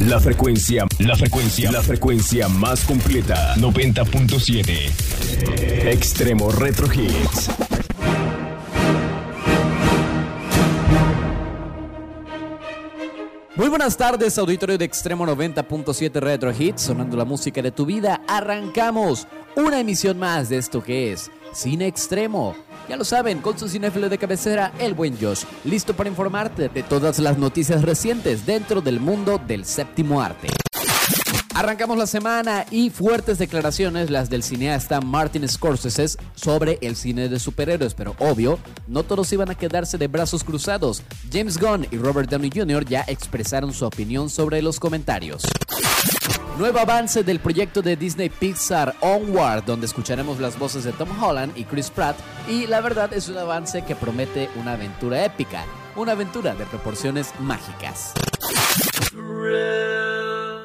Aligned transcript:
La 0.00 0.20
frecuencia, 0.20 0.84
la 0.98 1.16
frecuencia, 1.16 1.72
la 1.72 1.80
frecuencia 1.80 2.48
más 2.48 2.84
completa. 2.84 3.54
90.7. 3.56 5.88
Extremo 5.90 6.52
Retro 6.52 6.86
Hits. 6.92 7.48
Muy 13.56 13.70
buenas 13.70 13.96
tardes, 13.96 14.36
auditorio 14.36 14.76
de 14.76 14.84
Extremo 14.84 15.26
90.7 15.26 16.20
Retro 16.20 16.52
Hits, 16.52 16.82
sonando 16.82 17.16
la 17.16 17.24
música 17.24 17.62
de 17.62 17.70
tu 17.70 17.86
vida. 17.86 18.20
Arrancamos 18.28 19.26
una 19.54 19.80
emisión 19.80 20.18
más 20.18 20.50
de 20.50 20.58
esto 20.58 20.82
que 20.82 21.12
es 21.12 21.30
Cine 21.56 21.86
Extremo. 21.86 22.54
Ya 22.86 22.96
lo 22.96 23.04
saben, 23.04 23.40
con 23.40 23.58
su 23.58 23.66
cinéfilo 23.66 24.10
de 24.10 24.18
cabecera, 24.18 24.72
el 24.78 24.92
buen 24.92 25.18
Josh, 25.18 25.44
listo 25.64 25.94
para 25.94 26.10
informarte 26.10 26.68
de 26.68 26.82
todas 26.82 27.18
las 27.18 27.38
noticias 27.38 27.82
recientes 27.82 28.44
dentro 28.44 28.82
del 28.82 29.00
mundo 29.00 29.40
del 29.44 29.64
séptimo 29.64 30.20
arte. 30.20 30.48
Arrancamos 31.56 31.96
la 31.96 32.06
semana 32.06 32.66
y 32.70 32.90
fuertes 32.90 33.38
declaraciones 33.38 34.10
las 34.10 34.28
del 34.28 34.42
cineasta 34.42 35.00
Martin 35.00 35.48
Scorsese 35.48 36.18
sobre 36.34 36.76
el 36.82 36.96
cine 36.96 37.30
de 37.30 37.40
superhéroes, 37.40 37.94
pero 37.94 38.14
obvio, 38.18 38.58
no 38.86 39.04
todos 39.04 39.32
iban 39.32 39.48
a 39.48 39.54
quedarse 39.54 39.96
de 39.96 40.06
brazos 40.06 40.44
cruzados. 40.44 41.02
James 41.32 41.56
Gunn 41.56 41.86
y 41.90 41.96
Robert 41.96 42.28
Downey 42.28 42.50
Jr. 42.54 42.84
ya 42.84 43.04
expresaron 43.06 43.72
su 43.72 43.86
opinión 43.86 44.28
sobre 44.28 44.60
los 44.60 44.78
comentarios. 44.78 45.44
Nuevo 46.58 46.78
avance 46.78 47.24
del 47.24 47.40
proyecto 47.40 47.80
de 47.80 47.96
Disney 47.96 48.28
Pixar 48.28 48.94
Onward, 49.00 49.64
donde 49.64 49.86
escucharemos 49.86 50.38
las 50.38 50.58
voces 50.58 50.84
de 50.84 50.92
Tom 50.92 51.08
Holland 51.22 51.56
y 51.56 51.64
Chris 51.64 51.88
Pratt, 51.88 52.18
y 52.50 52.66
la 52.66 52.82
verdad 52.82 53.14
es 53.14 53.30
un 53.30 53.38
avance 53.38 53.80
que 53.80 53.96
promete 53.96 54.50
una 54.56 54.74
aventura 54.74 55.24
épica, 55.24 55.64
una 55.96 56.12
aventura 56.12 56.54
de 56.54 56.66
proporciones 56.66 57.32
mágicas. 57.40 58.12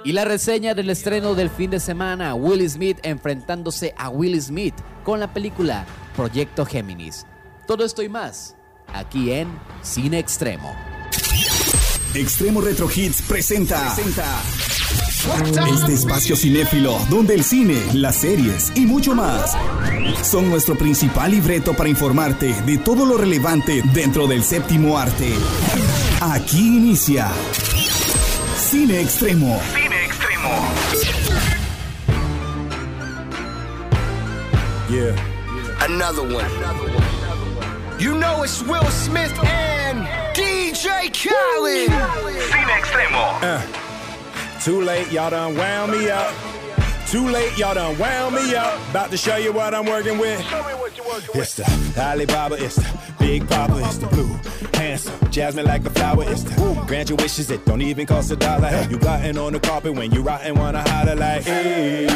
Y 0.03 0.13
la 0.13 0.25
reseña 0.25 0.73
del 0.73 0.89
estreno 0.89 1.35
del 1.35 1.49
fin 1.51 1.69
de 1.69 1.79
semana, 1.79 2.33
Will 2.33 2.67
Smith 2.67 2.97
enfrentándose 3.03 3.93
a 3.97 4.09
Will 4.09 4.41
Smith 4.41 4.73
con 5.03 5.19
la 5.19 5.31
película 5.31 5.85
Proyecto 6.15 6.65
Géminis. 6.65 7.27
Todo 7.67 7.85
esto 7.85 8.01
y 8.01 8.09
más, 8.09 8.55
aquí 8.91 9.31
en 9.31 9.47
Cine 9.83 10.17
Extremo. 10.17 10.75
Extremo 12.15 12.61
Retro 12.61 12.89
Hits 12.93 13.21
presenta, 13.21 13.95
este 15.71 15.93
espacio 15.93 16.35
cinéfilo 16.35 16.97
donde 17.09 17.35
el 17.35 17.43
cine, 17.43 17.79
las 17.93 18.15
series 18.15 18.71
y 18.75 18.87
mucho 18.87 19.13
más 19.13 19.55
son 20.23 20.49
nuestro 20.49 20.75
principal 20.75 21.31
libreto 21.31 21.73
para 21.73 21.89
informarte 21.89 22.53
de 22.63 22.79
todo 22.79 23.05
lo 23.05 23.17
relevante 23.17 23.83
dentro 23.93 24.25
del 24.25 24.43
séptimo 24.43 24.97
arte. 24.97 25.31
Aquí 26.21 26.75
inicia 26.77 27.31
Cine 28.57 28.99
Extremo. 28.99 29.59
Cine 30.51 31.13
Extremo. 31.13 31.61
Yeah. 34.89 35.85
Another 35.85 36.23
one. 36.23 36.49
You 37.99 38.17
know 38.17 38.43
it's 38.43 38.61
Will 38.63 38.83
Smith 38.85 39.33
and 39.43 40.07
DJ 40.35 41.11
Khaled. 41.13 41.89
See 41.89 41.95
Cine 42.51 42.69
Extremo. 42.79 44.63
Too 44.63 44.81
late, 44.81 45.11
y'all 45.11 45.29
done 45.29 45.55
wound 45.55 45.91
me 45.91 46.09
up. 46.09 46.33
Too 47.11 47.27
late, 47.27 47.57
y'all 47.57 47.73
done 47.73 47.97
wound 47.99 48.35
me 48.35 48.55
up. 48.55 48.79
About 48.89 49.11
to 49.11 49.17
show 49.17 49.35
you 49.35 49.51
what 49.51 49.73
I'm 49.73 49.85
working 49.85 50.17
with. 50.17 50.39
It's 51.35 51.55
the 51.55 51.65
Alibaba, 51.97 52.55
it's 52.55 52.77
the 52.77 53.13
Big 53.19 53.45
Papa, 53.49 53.81
it's 53.83 53.97
the 53.97 54.07
blue, 54.07 54.39
handsome, 54.75 55.29
jasmine 55.29 55.65
like 55.65 55.85
a 55.85 55.89
flower. 55.89 56.23
It's 56.25 56.43
the 56.43 56.83
grant 56.87 57.09
your 57.09 57.17
wishes, 57.17 57.51
it 57.51 57.65
don't 57.65 57.81
even 57.81 58.05
cost 58.05 58.31
a 58.31 58.37
dollar. 58.37 58.87
You 58.89 58.97
gotten 58.97 59.37
on 59.37 59.51
the 59.51 59.59
carpet 59.59 59.93
when 59.93 60.13
you 60.13 60.21
rotten, 60.21 60.57
wanna 60.57 60.89
holler 60.89 61.17
like, 61.17 61.43
hey, 61.43 62.07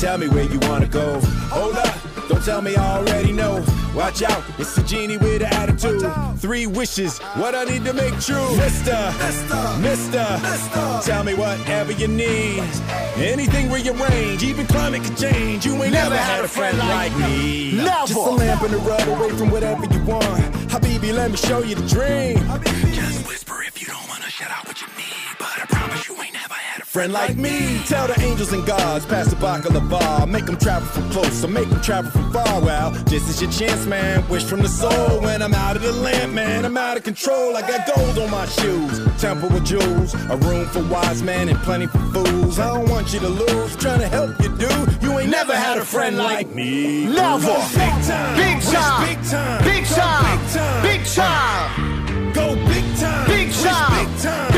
tell 0.00 0.18
me 0.18 0.28
where 0.28 0.50
you 0.50 0.58
wanna 0.62 0.88
go. 0.88 1.20
Hold 1.50 1.76
up, 1.76 1.96
don't 2.28 2.44
tell 2.44 2.60
me 2.62 2.74
I 2.74 2.98
already 2.98 3.30
know. 3.30 3.64
Watch 3.94 4.22
out, 4.22 4.42
it's 4.58 4.76
a 4.78 4.82
genie 4.84 5.18
with 5.18 5.42
an 5.42 5.52
attitude. 5.52 6.02
Three 6.38 6.66
wishes, 6.66 7.18
what 7.36 7.54
I 7.54 7.64
need 7.64 7.84
to 7.84 7.92
make 7.92 8.18
true. 8.20 8.56
Mister, 8.56 9.12
Mister, 9.18 9.78
Mister, 9.80 10.38
Mister. 10.42 11.00
tell 11.04 11.24
me 11.24 11.34
whatever 11.34 11.92
you 11.92 12.08
need. 12.08 12.62
Anything 13.16 13.70
rearrange, 13.70 14.42
even 14.42 14.66
climate 14.66 15.02
can 15.04 15.14
change. 15.16 15.66
You 15.66 15.74
ain't 15.82 15.92
never, 15.92 16.16
had 16.16 16.42
a 16.42 16.48
friend 16.48 16.78
like 16.78 17.14
me. 17.18 17.72
Never. 17.76 18.06
Just 18.06 18.14
a 18.14 18.30
lamp 18.30 18.62
and 18.62 18.74
a 18.74 18.78
rub 18.78 19.08
away 19.08 19.30
from 19.36 19.50
whatever 19.50 19.84
you 19.84 20.02
want. 20.04 20.24
Habibi, 20.72 21.12
let 21.12 21.30
me 21.30 21.36
show 21.36 21.62
you 21.62 21.74
the 21.74 21.86
dream. 21.86 22.38
Just 22.94 23.28
whisper 23.28 23.62
if 23.62 23.78
you 23.80 23.88
don't 23.88 24.08
wanna 24.08 24.30
shout 24.30 24.50
out 24.50 24.71
friend 26.92 27.10
like 27.10 27.36
me. 27.36 27.80
Tell 27.86 28.06
the 28.06 28.20
angels 28.20 28.52
and 28.52 28.66
gods, 28.66 29.06
pass 29.06 29.26
the 29.28 29.36
baklava. 29.36 30.28
Make 30.28 30.44
them 30.44 30.58
travel 30.58 30.86
from 30.88 31.10
close, 31.10 31.42
or 31.42 31.48
make 31.48 31.68
them 31.70 31.80
travel 31.80 32.10
from 32.10 32.30
far. 32.30 32.60
Well, 32.60 32.90
this 33.06 33.30
is 33.30 33.40
your 33.40 33.50
chance, 33.50 33.86
man. 33.86 34.28
Wish 34.28 34.44
from 34.44 34.60
the 34.60 34.68
soul. 34.68 35.20
When 35.22 35.40
I'm 35.40 35.54
out 35.54 35.76
of 35.76 35.82
the 35.82 35.92
lamp, 35.92 36.34
man, 36.34 36.66
I'm 36.66 36.76
out 36.76 36.98
of 36.98 37.02
control. 37.02 37.56
I 37.56 37.62
got 37.62 37.86
gold 37.86 38.18
on 38.18 38.30
my 38.30 38.44
shoes, 38.44 39.00
temple 39.18 39.48
with 39.48 39.64
jewels, 39.64 40.12
a 40.14 40.36
room 40.36 40.66
for 40.66 40.84
wise 40.84 41.22
men 41.22 41.48
and 41.48 41.58
plenty 41.60 41.86
for 41.86 42.02
fools. 42.12 42.58
I 42.58 42.74
don't 42.74 42.88
want 42.90 43.14
you 43.14 43.20
to 43.20 43.28
lose, 43.28 43.74
trying 43.76 44.00
to 44.00 44.08
help 44.08 44.38
you, 44.42 44.54
dude. 44.56 45.02
You 45.02 45.18
ain't 45.18 45.30
never 45.30 45.56
had 45.56 45.78
a 45.78 45.84
friend 45.84 46.18
like 46.18 46.54
me. 46.54 47.06
Never. 47.06 47.56
Big 47.72 47.94
time. 48.04 48.36
Big 48.36 48.60
time. 48.62 49.08
Big 49.08 49.24
time. 49.24 49.64
Big 49.64 49.84
time. 49.86 50.24
Big 50.24 50.52
time. 50.52 50.82
Big 50.82 51.06
time. 51.06 52.32
Go 52.34 52.54
big 52.66 52.84
time. 52.96 53.26
Big 53.28 53.50
time. 53.54 54.06
Big. 54.06 54.22
Time. 54.22 54.51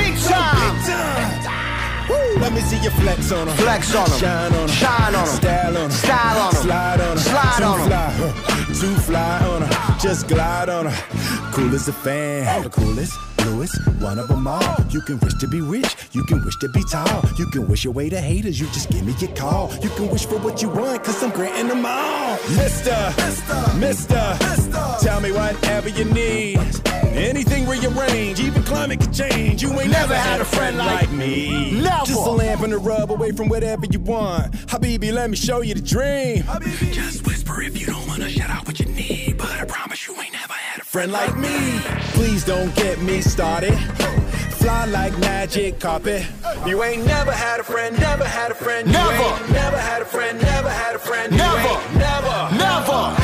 Big 2.54 2.62
time. 2.62 2.62
Woo, 2.62 2.62
let 2.62 2.62
me 2.62 2.62
see 2.62 2.78
you 2.82 2.91
flex 2.91 3.32
on 3.32 3.47
them. 3.47 3.56
Flex 3.56 3.94
on 3.94 4.10
'em. 4.10 4.19
Shine 4.19 4.53
on 4.53 4.66
them. 4.66 4.69
Shine 4.69 5.15
on 5.15 5.20
'em. 5.20 5.26
Style 5.26 5.76
on 5.76 5.88
them. 5.88 5.91
Style 5.91 6.41
on 6.41 6.54
'em. 6.54 6.62
Slide 6.62 7.00
on 7.00 7.16
them. 7.16 7.19
Slide 7.19 7.59
Too 7.59 7.65
on 7.65 7.81
'em. 7.81 7.87
fly. 7.87 8.12
huh. 8.16 8.81
Too 8.81 8.94
fly 8.97 9.38
on 9.48 9.60
them. 9.60 9.98
Just 10.00 10.28
glide 10.28 10.69
on 10.69 10.84
them. 10.84 10.94
Cool 11.53 11.75
as 11.75 11.88
a 11.88 11.92
fan. 11.92 12.62
The 12.62 12.70
coolest. 12.70 13.12
Bluest, 13.37 13.76
one 14.00 14.19
of 14.19 14.28
them 14.28 14.47
all. 14.47 14.76
You 14.88 15.03
can 15.03 15.19
wish 15.20 15.34
to 15.34 15.47
be 15.47 15.60
rich, 15.60 15.97
you 16.12 16.25
can 16.25 16.42
wish 16.47 16.56
to 16.60 16.69
be 16.70 16.82
tall. 16.91 17.22
You 17.37 17.44
can 17.50 17.69
wish 17.69 17.84
away 17.84 18.09
the 18.09 18.19
haters, 18.19 18.59
you 18.59 18.66
just 18.69 18.88
give 18.88 19.04
me 19.04 19.15
your 19.19 19.32
call. 19.32 19.71
You 19.82 19.91
can 19.91 20.09
wish 20.09 20.25
for 20.25 20.38
what 20.38 20.62
you 20.62 20.71
want, 20.71 21.04
cause 21.04 21.22
I'm 21.22 21.31
granting 21.31 21.69
them 21.69 21.84
all. 21.84 22.38
Mister, 22.56 22.97
Mister, 23.76 24.38
tell 25.03 25.21
me 25.21 25.31
whatever 25.31 25.91
you 25.91 26.06
need. 26.06 26.59
Anything 27.14 27.66
rearrange, 27.69 28.41
even 28.41 28.62
climate 28.64 29.00
can 29.00 29.12
change. 29.12 29.62
You 29.62 29.70
ain't 29.80 29.91
never 29.91 30.14
had 30.16 30.41
a 30.41 30.44
friend 30.44 30.76
like 30.76 31.10
me. 31.12 31.70
Never. 31.80 32.06
Just 32.06 32.26
a 32.26 32.30
lamp 32.30 32.62
and 32.62 32.72
a 32.72 32.78
rub 32.78 33.12
away 33.12 33.30
from 33.30 33.48
whatever 33.48 33.86
you 33.88 34.00
want. 34.00 34.52
Habibi, 34.66 35.12
let 35.12 35.30
me 35.30 35.36
show 35.36 35.60
you 35.60 35.74
the 35.74 35.80
dream. 35.80 36.42
Just 36.92 37.24
whisper 37.26 37.62
if 37.62 37.78
you 37.80 37.86
don't 37.86 38.06
wanna 38.08 38.28
shout 38.28 38.50
out 38.50 38.66
what 38.66 38.80
you 38.80 38.86
need. 38.86 39.38
But 39.38 39.50
I 39.53 39.64
promise 39.64 40.06
you 40.08 40.20
ain't 40.20 40.32
never 40.32 40.54
had 40.54 40.80
a 40.80 40.84
friend 40.84 41.12
like 41.12 41.36
me. 41.36 41.78
Please 42.14 42.44
don't 42.44 42.74
get 42.74 43.00
me 43.00 43.20
started. 43.20 43.74
Fly 44.58 44.86
like 44.86 45.16
magic 45.20 45.78
carpet. 45.78 46.26
You 46.66 46.82
ain't 46.82 47.06
never 47.06 47.30
had 47.32 47.60
a 47.60 47.62
friend, 47.62 47.97
never 48.00 48.24
had 48.24 48.50
a 48.50 48.54
friend. 48.54 48.91
Never. 48.91 49.53
never 49.53 49.76
had 49.78 50.03
a 50.03 50.06
friend, 50.06 50.41
never 50.41 50.69
had 50.69 50.97
a 50.97 50.98
friend. 50.98 51.30
You 51.30 51.38
Never. 51.38 51.98
never, 51.98 52.56
Never. 52.56 53.23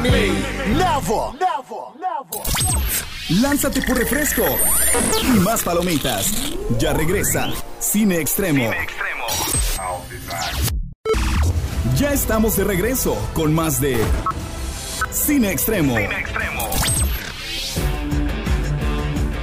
Me. 0.00 0.28
Never. 0.74 1.40
Lánzate 3.40 3.82
por 3.82 3.96
refresco 3.98 4.44
y 5.22 5.38
más 5.40 5.62
palomitas. 5.62 6.32
Ya 6.78 6.92
regresa 6.92 7.50
Cine 7.78 8.18
Extremo. 8.18 8.72
Extremo. 8.72 9.26
Ya 11.96 12.12
estamos 12.12 12.56
de 12.56 12.64
regreso 12.64 13.16
con 13.34 13.54
más 13.54 13.80
de 13.80 13.98
Cine 15.12 15.52
Extremo. 15.52 15.96
Extremo. 15.98 16.59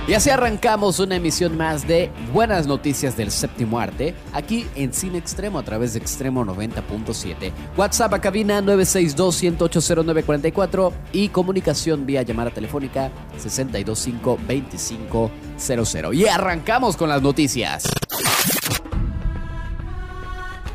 Y 0.07 0.13
así 0.13 0.29
arrancamos 0.29 0.99
una 1.01 1.17
emisión 1.17 1.57
más 1.57 1.85
de 1.85 2.09
Buenas 2.31 2.65
Noticias 2.65 3.17
del 3.17 3.29
Séptimo 3.29 3.77
Arte, 3.77 4.15
aquí 4.31 4.65
en 4.75 4.93
Cine 4.93 5.17
Extremo 5.17 5.59
a 5.59 5.63
través 5.63 5.91
de 5.91 5.99
Extremo 5.99 6.45
90.7. 6.45 7.51
WhatsApp 7.75 8.13
a 8.13 8.21
cabina 8.21 8.61
962-1080944 8.61 10.93
y 11.11 11.27
comunicación 11.27 12.05
vía 12.05 12.21
llamada 12.21 12.51
telefónica 12.51 13.11
625-2500. 13.37 16.15
Y 16.15 16.25
arrancamos 16.27 16.95
con 16.95 17.09
las 17.09 17.21
noticias. 17.21 17.83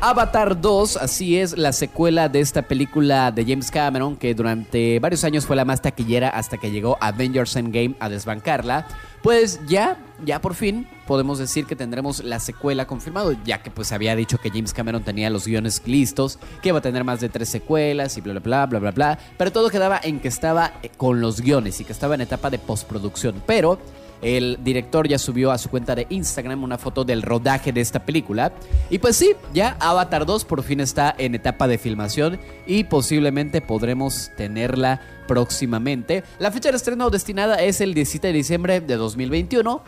Avatar 0.05 0.59
2, 0.59 0.97
así 0.97 1.37
es, 1.37 1.57
la 1.57 1.71
secuela 1.71 2.27
de 2.27 2.41
esta 2.41 2.63
película 2.63 3.31
de 3.31 3.45
James 3.45 3.71
Cameron, 3.71 4.17
que 4.17 4.35
durante 4.35 4.99
varios 4.99 5.23
años 5.23 5.45
fue 5.45 5.55
la 5.55 5.63
más 5.63 5.81
taquillera 5.81 6.27
hasta 6.27 6.57
que 6.57 6.71
llegó 6.71 6.97
Avengers 6.99 7.55
Endgame 7.55 7.95
a 8.01 8.09
desbancarla. 8.09 8.85
Pues 9.21 9.61
ya, 9.65 9.97
ya 10.25 10.41
por 10.41 10.55
fin 10.55 10.89
podemos 11.07 11.39
decir 11.39 11.65
que 11.65 11.77
tendremos 11.77 12.21
la 12.21 12.41
secuela 12.41 12.85
confirmado, 12.85 13.31
ya 13.45 13.63
que 13.63 13.71
pues 13.71 13.93
había 13.93 14.13
dicho 14.13 14.39
que 14.39 14.49
James 14.49 14.73
Cameron 14.73 15.03
tenía 15.03 15.29
los 15.29 15.47
guiones 15.47 15.81
listos, 15.85 16.37
que 16.61 16.67
iba 16.67 16.79
a 16.79 16.81
tener 16.81 17.05
más 17.05 17.21
de 17.21 17.29
tres 17.29 17.47
secuelas 17.47 18.17
y 18.17 18.19
bla 18.19 18.33
bla 18.33 18.41
bla 18.41 18.65
bla 18.65 18.79
bla 18.79 18.91
bla, 18.91 19.19
pero 19.37 19.53
todo 19.53 19.69
quedaba 19.69 20.01
en 20.03 20.19
que 20.19 20.27
estaba 20.27 20.73
eh, 20.83 20.89
con 20.97 21.21
los 21.21 21.39
guiones 21.39 21.79
y 21.79 21.85
que 21.85 21.93
estaba 21.93 22.15
en 22.15 22.21
etapa 22.21 22.49
de 22.49 22.59
postproducción, 22.59 23.41
pero 23.47 23.79
el 24.23 24.57
director 24.63 25.07
ya 25.07 25.19
subió 25.19 25.51
a 25.51 25.57
su 25.57 25.69
cuenta 25.69 25.95
de 25.95 26.07
Instagram 26.09 26.63
una 26.63 26.77
foto 26.77 27.03
del 27.03 27.21
rodaje 27.21 27.71
de 27.71 27.81
esta 27.81 28.05
película. 28.05 28.53
Y 28.89 28.99
pues 28.99 29.15
sí, 29.17 29.35
ya 29.53 29.75
Avatar 29.79 30.25
2 30.25 30.45
por 30.45 30.63
fin 30.63 30.79
está 30.79 31.13
en 31.17 31.35
etapa 31.35 31.67
de 31.67 31.77
filmación 31.77 32.39
y 32.65 32.85
posiblemente 32.85 33.61
podremos 33.61 34.31
tenerla 34.37 35.01
próximamente. 35.27 36.23
La 36.39 36.51
fecha 36.51 36.71
de 36.71 36.77
estreno 36.77 37.09
destinada 37.09 37.61
es 37.61 37.81
el 37.81 37.93
17 37.93 38.27
de 38.27 38.33
diciembre 38.33 38.81
de 38.81 38.95
2021. 38.95 39.81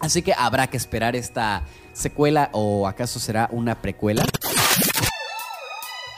Así 0.00 0.22
que 0.22 0.34
habrá 0.34 0.66
que 0.66 0.76
esperar 0.76 1.16
esta 1.16 1.62
secuela 1.92 2.50
o 2.52 2.86
acaso 2.86 3.18
será 3.18 3.48
una 3.50 3.80
precuela. 3.80 4.24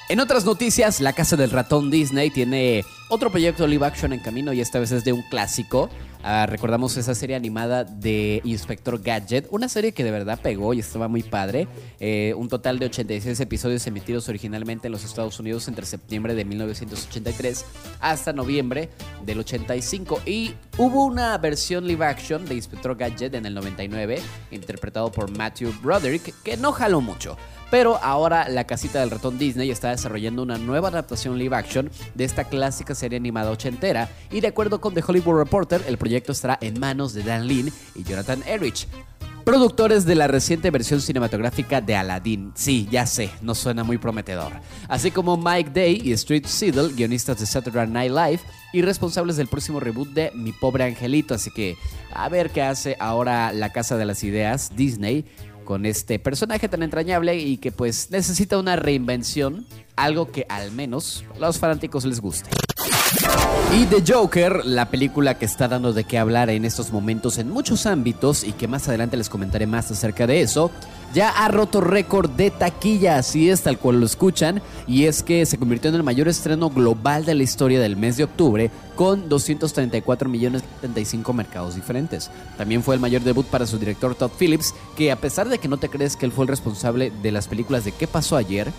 En 0.09 0.21
otras 0.21 0.45
noticias, 0.45 1.01
la 1.01 1.13
casa 1.13 1.37
del 1.37 1.51
ratón 1.51 1.91
Disney 1.91 2.31
tiene 2.31 2.85
otro 3.09 3.31
proyecto 3.31 3.67
live 3.67 3.87
action 3.87 4.13
en 4.13 4.21
camino 4.21 4.53
y 4.53 4.61
esta 4.61 4.79
vez 4.79 4.93
es 4.93 5.05
de 5.05 5.13
un 5.13 5.23
clásico. 5.23 5.89
Ah, 6.23 6.47
recordamos 6.47 6.97
esa 6.97 7.15
serie 7.15 7.37
animada 7.37 7.85
de 7.85 8.41
Inspector 8.45 9.01
Gadget, 9.01 9.47
una 9.51 9.69
serie 9.69 9.93
que 9.93 10.03
de 10.05 10.11
verdad 10.11 10.41
pegó 10.43 10.75
y 10.75 10.81
estaba 10.81 11.09
muy 11.09 11.23
padre. 11.23 11.69
Eh, 12.01 12.35
un 12.37 12.49
total 12.49 12.79
de 12.79 12.87
86 12.87 13.39
episodios 13.41 13.87
emitidos 13.87 14.29
originalmente 14.29 14.89
en 14.89 14.93
los 14.93 15.05
Estados 15.05 15.39
Unidos 15.39 15.69
entre 15.69 15.87
septiembre 15.87 16.35
de 16.35 16.45
1983 16.45 17.65
hasta 18.01 18.33
noviembre 18.33 18.91
del 19.25 19.39
85. 19.39 20.23
Y 20.27 20.55
hubo 20.77 21.05
una 21.05 21.39
versión 21.39 21.87
live 21.87 22.05
action 22.05 22.45
de 22.47 22.57
Inspector 22.57 22.97
Gadget 22.97 23.35
en 23.35 23.47
el 23.47 23.55
99, 23.55 24.21
interpretado 24.51 25.13
por 25.13 25.31
Matthew 25.31 25.73
Broderick, 25.81 26.35
que 26.43 26.57
no 26.57 26.73
jaló 26.73 27.01
mucho. 27.01 27.37
Pero 27.71 27.99
ahora 28.03 28.49
la 28.49 28.65
casita 28.65 29.01
del 29.01 29.11
ratón 29.11 29.39
Disney 29.39 29.71
está 29.71 29.91
desarrollando 29.91 30.43
una 30.43 30.57
nueva 30.57 30.89
adaptación 30.89 31.39
live 31.39 31.55
action 31.55 31.91
de 32.15 32.25
esta 32.25 32.45
clásica 32.45 32.95
serie 32.99 33.17
animada 33.17 33.51
ochentera 33.51 34.11
y 34.31 34.41
de 34.41 34.49
acuerdo 34.49 34.81
con 34.81 34.93
The 34.93 35.03
Hollywood 35.07 35.39
Reporter, 35.39 35.83
el 35.87 35.97
proyecto 35.97 36.33
estará 36.33 36.59
en 36.61 36.79
manos 36.79 37.15
de 37.15 37.23
Dan 37.23 37.47
Lin 37.47 37.73
y 37.95 38.03
Jonathan 38.03 38.43
Erich. 38.47 38.87
Productores 39.45 40.05
de 40.05 40.15
la 40.15 40.27
reciente 40.27 40.71
versión 40.71 41.01
cinematográfica 41.01 41.81
de 41.81 41.97
Aladdin. 41.97 42.53
Sí, 42.55 42.87
ya 42.91 43.07
sé, 43.07 43.31
no 43.41 43.55
suena 43.55 43.83
muy 43.83 43.97
prometedor. 43.97 44.53
Así 44.89 45.11
como 45.11 45.39
Mike 45.39 45.71
Day 45.73 46.03
y 46.05 46.13
Street 46.13 46.45
Seedle, 46.45 46.93
guionistas 46.93 47.41
de 47.41 47.47
Saturday 47.47 47.87
Night 47.87 48.13
Live 48.13 48.41
y 48.75 48.83
responsables 48.83 49.39
del 49.39 49.47
próximo 49.47 49.81
reboot 49.81 50.11
de 50.11 50.33
Mi 50.35 50.53
Pobre 50.53 50.85
Angelito. 50.85 51.33
Así 51.33 51.51
que 51.51 51.79
a 52.13 52.29
ver 52.29 52.51
qué 52.51 52.61
hace 52.61 52.99
ahora 53.01 53.55
la 53.55 53.73
Casa 53.73 53.97
de 53.97 54.05
las 54.05 54.23
Ideas, 54.23 54.73
Disney, 54.77 55.25
con 55.65 55.87
este 55.87 56.19
personaje 56.19 56.69
tan 56.69 56.83
entrañable 56.83 57.39
y 57.39 57.57
que 57.57 57.73
pues 57.73 58.11
necesita 58.11 58.59
una 58.59 58.77
reinvención, 58.77 59.67
algo 59.97 60.31
que 60.31 60.45
al 60.51 60.73
menos 60.73 61.25
los 61.41 61.59
fanáticos 61.59 62.05
les 62.05 62.21
guste. 62.21 62.51
Y 63.77 63.85
The 63.87 64.03
Joker, 64.13 64.65
la 64.65 64.91
película 64.91 65.39
que 65.39 65.45
está 65.45 65.69
dando 65.69 65.93
de 65.93 66.05
qué 66.05 66.19
hablar 66.19 66.51
en 66.51 66.65
estos 66.65 66.91
momentos 66.91 67.39
en 67.39 67.51
muchos 67.51 67.87
ámbitos 67.87 68.43
y 68.43 68.53
que 68.53 68.67
más 68.67 68.89
adelante 68.89 69.17
les 69.17 69.29
comentaré 69.29 69.67
más 69.67 69.91
acerca 69.91 70.27
de 70.27 70.41
eso, 70.41 70.71
ya 71.15 71.31
ha 71.31 71.49
roto 71.49 71.81
récord 71.81 72.31
de 72.31 72.51
taquilla, 72.51 73.19
así 73.19 73.51
es 73.51 73.63
tal 73.63 73.79
cual 73.79 74.01
lo 74.01 74.07
escuchan, 74.07 74.63
y 74.87 75.05
es 75.05 75.23
que 75.23 75.47
se 75.47 75.59
convirtió 75.59 75.91
en 75.91 75.97
el 75.97 76.03
mayor 76.03 76.29
estreno 76.29 76.71
global 76.71 77.25
de 77.25 77.35
la 77.35 77.43
historia 77.43 77.81
del 77.81 77.97
mes 77.97 78.17
de 78.17 78.25
octubre 78.25 78.71
con 78.97 79.29
234 79.29 80.29
millones 80.29 80.63
de 80.63 80.69
75 80.81 81.33
mercados 81.33 81.75
diferentes. 81.75 82.31
También 82.57 82.83
fue 82.83 82.95
el 82.95 83.01
mayor 83.01 83.23
debut 83.23 83.47
para 83.47 83.67
su 83.67 83.79
director 83.79 84.15
Todd 84.15 84.33
Phillips, 84.39 84.75
que 84.97 85.13
a 85.13 85.17
pesar 85.17 85.49
de 85.49 85.59
que 85.59 85.69
no 85.69 85.77
te 85.77 85.89
crees 85.89 86.17
que 86.17 86.27
él 86.27 86.33
fue 86.33 86.45
el 86.45 86.49
responsable 86.49 87.13
de 87.23 87.33
las 87.33 87.49
películas 87.49 87.85
de 87.85 87.93
¿Qué 87.93 88.07
pasó 88.07 88.37
ayer?, 88.37 88.73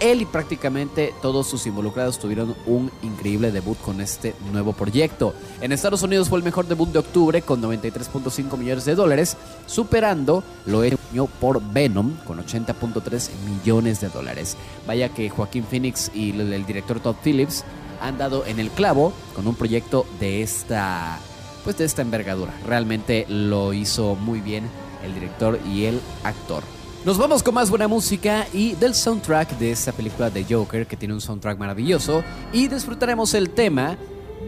él 0.00 0.22
y 0.22 0.26
prácticamente 0.26 1.14
todos 1.22 1.46
sus 1.46 1.66
involucrados 1.66 2.18
tuvieron 2.18 2.54
un 2.66 2.90
increíble 3.02 3.50
debut 3.52 3.78
con 3.80 4.00
este 4.00 4.34
nuevo 4.52 4.72
proyecto. 4.72 5.34
En 5.60 5.72
Estados 5.72 6.02
Unidos 6.02 6.28
fue 6.28 6.38
el 6.38 6.44
mejor 6.44 6.66
debut 6.66 6.90
de 6.90 6.98
octubre 6.98 7.42
con 7.42 7.62
93.5 7.62 8.56
millones 8.56 8.84
de 8.84 8.94
dólares, 8.94 9.36
superando 9.66 10.42
lo 10.66 10.82
hecho 10.82 10.98
por 11.40 11.62
Venom 11.72 12.16
con 12.24 12.44
80.3 12.44 13.30
millones 13.46 14.00
de 14.00 14.08
dólares. 14.08 14.56
Vaya 14.86 15.08
que 15.08 15.30
Joaquín 15.30 15.64
Phoenix 15.64 16.10
y 16.14 16.30
el 16.30 16.66
director 16.66 17.00
Todd 17.00 17.16
Phillips 17.22 17.64
han 18.00 18.18
dado 18.18 18.44
en 18.46 18.58
el 18.58 18.70
clavo 18.70 19.12
con 19.34 19.46
un 19.46 19.54
proyecto 19.54 20.06
de 20.20 20.42
esta 20.42 21.18
pues 21.64 21.78
de 21.78 21.86
esta 21.86 22.02
envergadura. 22.02 22.52
Realmente 22.66 23.24
lo 23.28 23.72
hizo 23.72 24.14
muy 24.16 24.40
bien 24.40 24.68
el 25.02 25.14
director 25.14 25.58
y 25.66 25.86
el 25.86 26.00
actor. 26.22 26.62
Nos 27.04 27.18
vamos 27.18 27.42
con 27.42 27.52
más 27.52 27.68
buena 27.68 27.86
música 27.86 28.46
y 28.50 28.72
del 28.76 28.94
soundtrack 28.94 29.58
de 29.58 29.72
esta 29.72 29.92
película 29.92 30.30
de 30.30 30.42
Joker, 30.42 30.86
que 30.86 30.96
tiene 30.96 31.12
un 31.12 31.20
soundtrack 31.20 31.58
maravilloso, 31.58 32.24
y 32.50 32.66
disfrutaremos 32.66 33.34
el 33.34 33.50
tema 33.50 33.98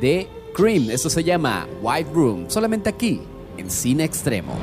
de 0.00 0.26
Cream. 0.54 0.88
Esto 0.90 1.10
se 1.10 1.22
llama 1.22 1.66
White 1.82 2.10
Room, 2.14 2.46
solamente 2.48 2.88
aquí, 2.88 3.20
en 3.58 3.70
Cine 3.70 4.04
Extremo. 4.04 4.56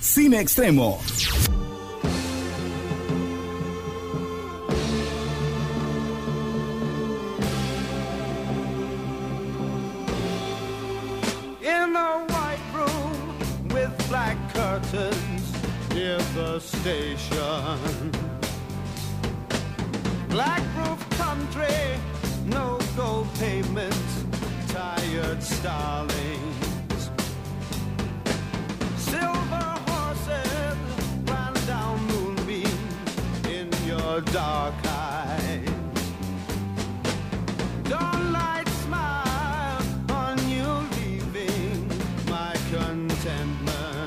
Cine 0.00 0.38
Extremo. 0.38 1.00
In 11.62 11.96
a 11.96 12.24
white 12.28 12.62
room 12.72 13.72
with 13.74 13.90
black 14.08 14.36
curtains 14.54 15.21
near 16.22 16.34
the 16.34 16.60
station. 16.60 18.10
Black 20.28 20.62
roof 20.76 21.10
country, 21.10 21.98
no 22.46 22.78
gold 22.96 23.28
pavement, 23.34 23.94
tired 24.68 25.42
starlings. 25.42 27.10
Silver 28.96 29.78
horses 29.88 30.76
ran 31.26 31.54
down 31.66 31.98
moonbeams 32.06 33.46
in 33.46 33.68
your 33.86 34.20
dark 34.32 34.74
eyes. 34.86 35.68
Dawnlight 37.84 38.68
smile 38.84 39.82
on 40.10 40.38
you 40.48 40.66
leaving 40.96 41.88
my 42.28 42.54
contentment. 42.70 44.01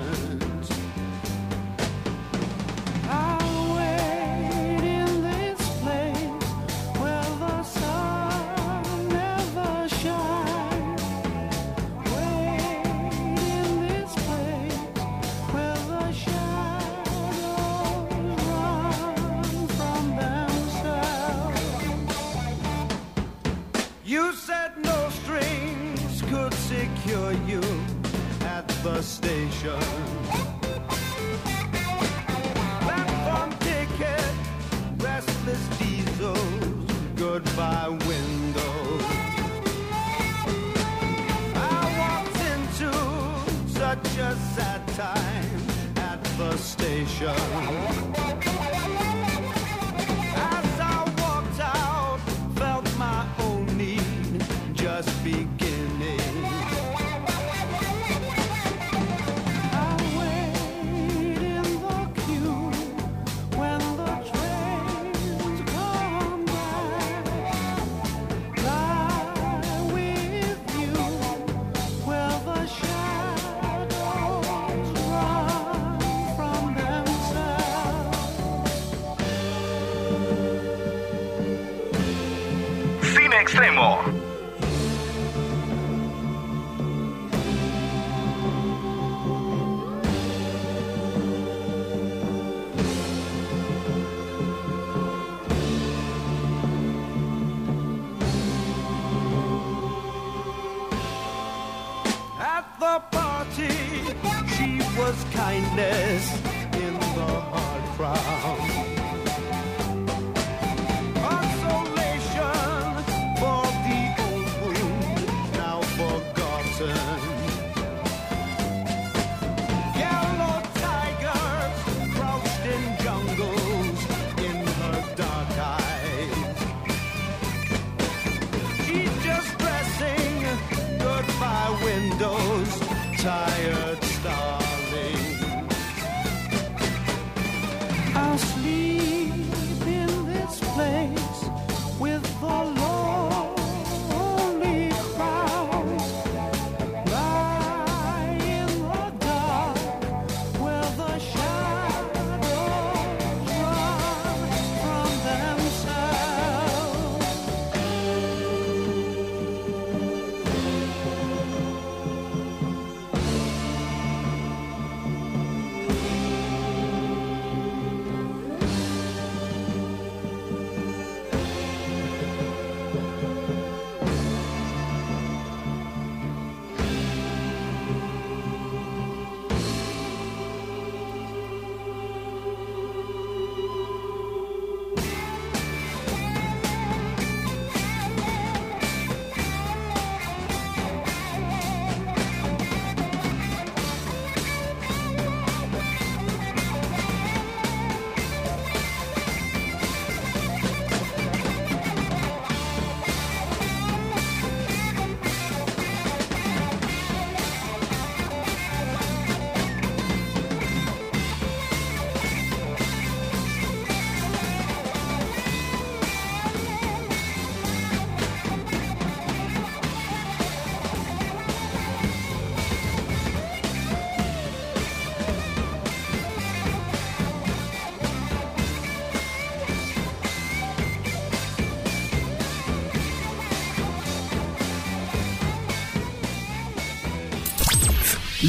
extremo. 83.41 84.34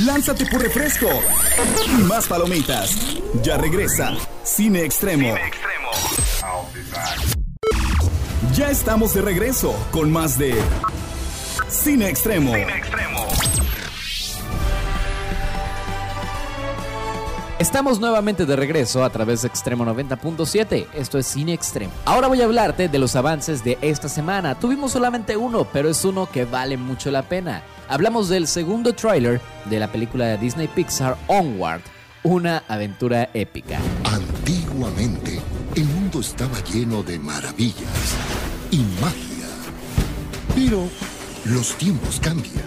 Lánzate 0.06 0.46
por 0.46 0.62
refresco 0.62 1.08
y 1.98 2.02
más 2.04 2.28
palomitas. 2.28 2.96
Ya 3.42 3.56
regresa 3.56 4.14
Cine 4.44 4.84
Extremo. 4.84 5.34
Extremo. 5.36 5.90
Ya 8.54 8.70
estamos 8.70 9.14
de 9.14 9.22
regreso 9.22 9.74
con 9.90 10.12
más 10.12 10.38
de 10.38 10.54
Cine 11.68 12.08
Extremo. 12.08 12.54
Extremo. 12.54 13.26
Estamos 17.66 17.98
nuevamente 17.98 18.46
de 18.46 18.54
regreso 18.54 19.02
a 19.02 19.10
través 19.10 19.42
de 19.42 19.48
Extremo 19.48 19.84
90.7. 19.84 20.86
Esto 20.94 21.18
es 21.18 21.26
Cine 21.26 21.52
Extremo. 21.52 21.92
Ahora 22.04 22.28
voy 22.28 22.40
a 22.40 22.44
hablarte 22.44 22.88
de 22.88 22.98
los 23.00 23.16
avances 23.16 23.64
de 23.64 23.76
esta 23.82 24.08
semana. 24.08 24.56
Tuvimos 24.56 24.92
solamente 24.92 25.36
uno, 25.36 25.66
pero 25.72 25.88
es 25.88 26.04
uno 26.04 26.30
que 26.30 26.44
vale 26.44 26.76
mucho 26.76 27.10
la 27.10 27.22
pena. 27.22 27.64
Hablamos 27.88 28.28
del 28.28 28.46
segundo 28.46 28.92
tráiler 28.92 29.40
de 29.64 29.80
la 29.80 29.90
película 29.90 30.26
de 30.26 30.38
Disney 30.38 30.68
Pixar 30.68 31.18
Onward, 31.26 31.80
una 32.22 32.62
aventura 32.68 33.30
épica. 33.34 33.80
Antiguamente, 34.04 35.40
el 35.74 35.86
mundo 35.86 36.20
estaba 36.20 36.62
lleno 36.72 37.02
de 37.02 37.18
maravillas 37.18 38.14
y 38.70 38.78
magia. 39.00 39.48
Pero 40.54 40.84
los 41.44 41.74
tiempos 41.74 42.20
cambian. 42.20 42.64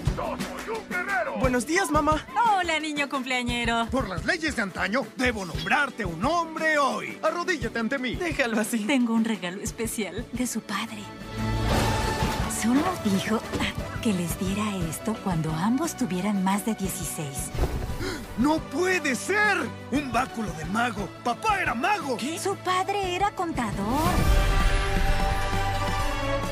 Buenos 1.39 1.65
días, 1.65 1.89
mamá. 1.89 2.25
Hola, 2.51 2.79
niño 2.79 3.08
cumpleañero. 3.08 3.88
Por 3.89 4.10
las 4.10 4.25
leyes 4.25 4.55
de 4.55 4.62
antaño, 4.62 5.05
debo 5.15 5.46
nombrarte 5.46 6.03
un 6.05 6.24
hombre 6.25 6.77
hoy. 6.77 7.17
Arrodíllate 7.24 7.79
ante 7.79 7.98
mí. 7.98 8.15
Déjalo 8.15 8.60
así. 8.60 8.79
Tengo 8.86 9.13
un 9.13 9.24
regalo 9.24 9.62
especial 9.62 10.25
de 10.34 10.46
su 10.46 10.62
padre. 10.62 11.00
Solo 12.62 12.84
dijo 13.05 13.39
que 14.01 14.13
les 14.13 14.38
diera 14.39 14.75
esto 14.89 15.15
cuando 15.24 15.51
ambos 15.53 15.96
tuvieran 15.96 16.43
más 16.43 16.65
de 16.65 16.75
16. 16.75 17.27
¡No 18.38 18.60
puede 18.60 19.15
ser! 19.15 19.58
¡Un 19.91 20.12
báculo 20.12 20.51
de 20.53 20.65
mago! 20.65 21.08
¡Papá 21.24 21.62
era 21.62 21.74
mago! 21.74 22.17
Su 22.41 22.55
padre 22.58 23.15
era 23.15 23.31
contador. 23.31 24.00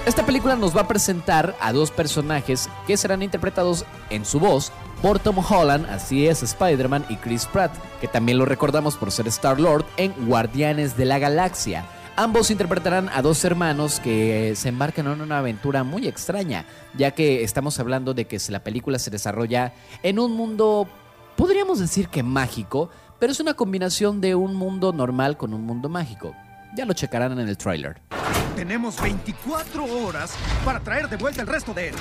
Esta 0.07 0.25
película 0.25 0.55
nos 0.55 0.73
va 0.73 0.83
a 0.83 0.87
presentar 0.87 1.53
a 1.59 1.73
dos 1.73 1.91
personajes 1.91 2.69
que 2.87 2.95
serán 2.95 3.23
interpretados 3.23 3.83
en 4.09 4.23
su 4.23 4.39
voz 4.39 4.71
por 5.01 5.19
Tom 5.19 5.39
Holland, 5.39 5.85
así 5.89 6.27
es 6.27 6.43
Spider-Man, 6.43 7.05
y 7.09 7.17
Chris 7.17 7.45
Pratt, 7.45 7.73
que 7.99 8.07
también 8.07 8.37
lo 8.37 8.45
recordamos 8.45 8.95
por 8.95 9.11
ser 9.11 9.27
Star-Lord 9.27 9.83
en 9.97 10.13
Guardianes 10.25 10.95
de 10.95 11.03
la 11.03 11.19
Galaxia. 11.19 11.83
Ambos 12.15 12.51
interpretarán 12.51 13.09
a 13.09 13.21
dos 13.21 13.43
hermanos 13.43 13.99
que 13.99 14.53
se 14.55 14.69
embarcan 14.69 15.07
en 15.07 15.19
una 15.19 15.39
aventura 15.39 15.83
muy 15.83 16.07
extraña, 16.07 16.63
ya 16.97 17.11
que 17.11 17.43
estamos 17.43 17.77
hablando 17.77 18.13
de 18.13 18.27
que 18.27 18.39
la 18.47 18.63
película 18.63 18.99
se 18.99 19.11
desarrolla 19.11 19.73
en 20.03 20.19
un 20.19 20.31
mundo, 20.31 20.87
podríamos 21.35 21.79
decir 21.79 22.07
que 22.07 22.23
mágico, 22.23 22.89
pero 23.19 23.33
es 23.33 23.41
una 23.41 23.55
combinación 23.55 24.21
de 24.21 24.35
un 24.35 24.55
mundo 24.55 24.93
normal 24.93 25.35
con 25.35 25.53
un 25.53 25.63
mundo 25.65 25.89
mágico. 25.89 26.33
Ya 26.77 26.85
lo 26.85 26.93
checarán 26.93 27.37
en 27.37 27.49
el 27.49 27.57
tráiler. 27.57 28.06
Tenemos 28.55 29.01
24 29.01 29.85
horas 29.85 30.33
para 30.65 30.79
traer 30.79 31.09
de 31.09 31.17
vuelta 31.17 31.41
el 31.41 31.47
resto 31.47 31.73
de 31.73 31.89
él. 31.89 31.95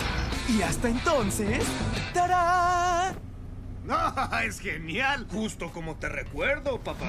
Y 0.49 0.63
hasta 0.63 0.89
entonces... 0.89 1.65
¡Tarán! 2.15 3.17
¡Ah, 3.89 4.43
es 4.45 4.61
genial! 4.61 5.27
Justo 5.31 5.71
como 5.73 5.97
te 5.97 6.09
recuerdo, 6.09 6.81
papá. 6.81 7.07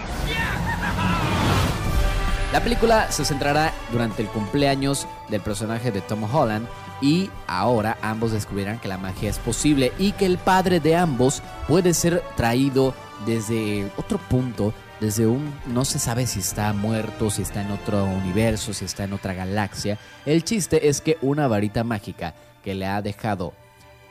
La 2.54 2.64
película 2.64 3.12
se 3.12 3.26
centrará 3.26 3.74
durante 3.92 4.22
el 4.22 4.30
cumpleaños 4.30 5.06
del 5.30 5.42
personaje 5.42 5.92
de 5.92 6.02
Tom 6.02 6.24
Holland 6.24 6.68
y 7.02 7.30
ahora 7.46 7.98
ambos 8.02 8.32
descubrirán 8.32 8.80
que 8.80 8.88
la 8.88 8.98
magia 8.98 9.30
es 9.30 9.38
posible 9.40 9.92
y 10.00 10.14
que 10.14 10.26
el 10.26 10.38
padre 10.38 10.80
de 10.80 10.96
ambos 10.96 11.44
puede 11.68 11.94
ser 11.94 12.24
traído 12.36 12.94
desde 13.26 13.92
otro 13.98 14.18
punto, 14.18 14.74
desde 15.00 15.28
un 15.28 15.54
no 15.68 15.86
se 15.86 16.00
sabe 16.00 16.26
si 16.26 16.40
está 16.40 16.74
muerto, 16.74 17.30
si 17.30 17.42
está 17.42 17.62
en 17.62 17.72
otro 17.72 18.06
universo, 18.06 18.74
si 18.74 18.86
está 18.86 19.04
en 19.04 19.14
otra 19.14 19.34
galaxia. 19.34 19.98
El 20.26 20.44
chiste 20.44 20.90
es 20.90 21.02
que 21.02 21.18
una 21.22 21.48
varita 21.48 21.84
mágica 21.84 22.34
que 22.64 22.76
le 22.76 22.86
ha 22.86 23.02
dejado 23.02 23.54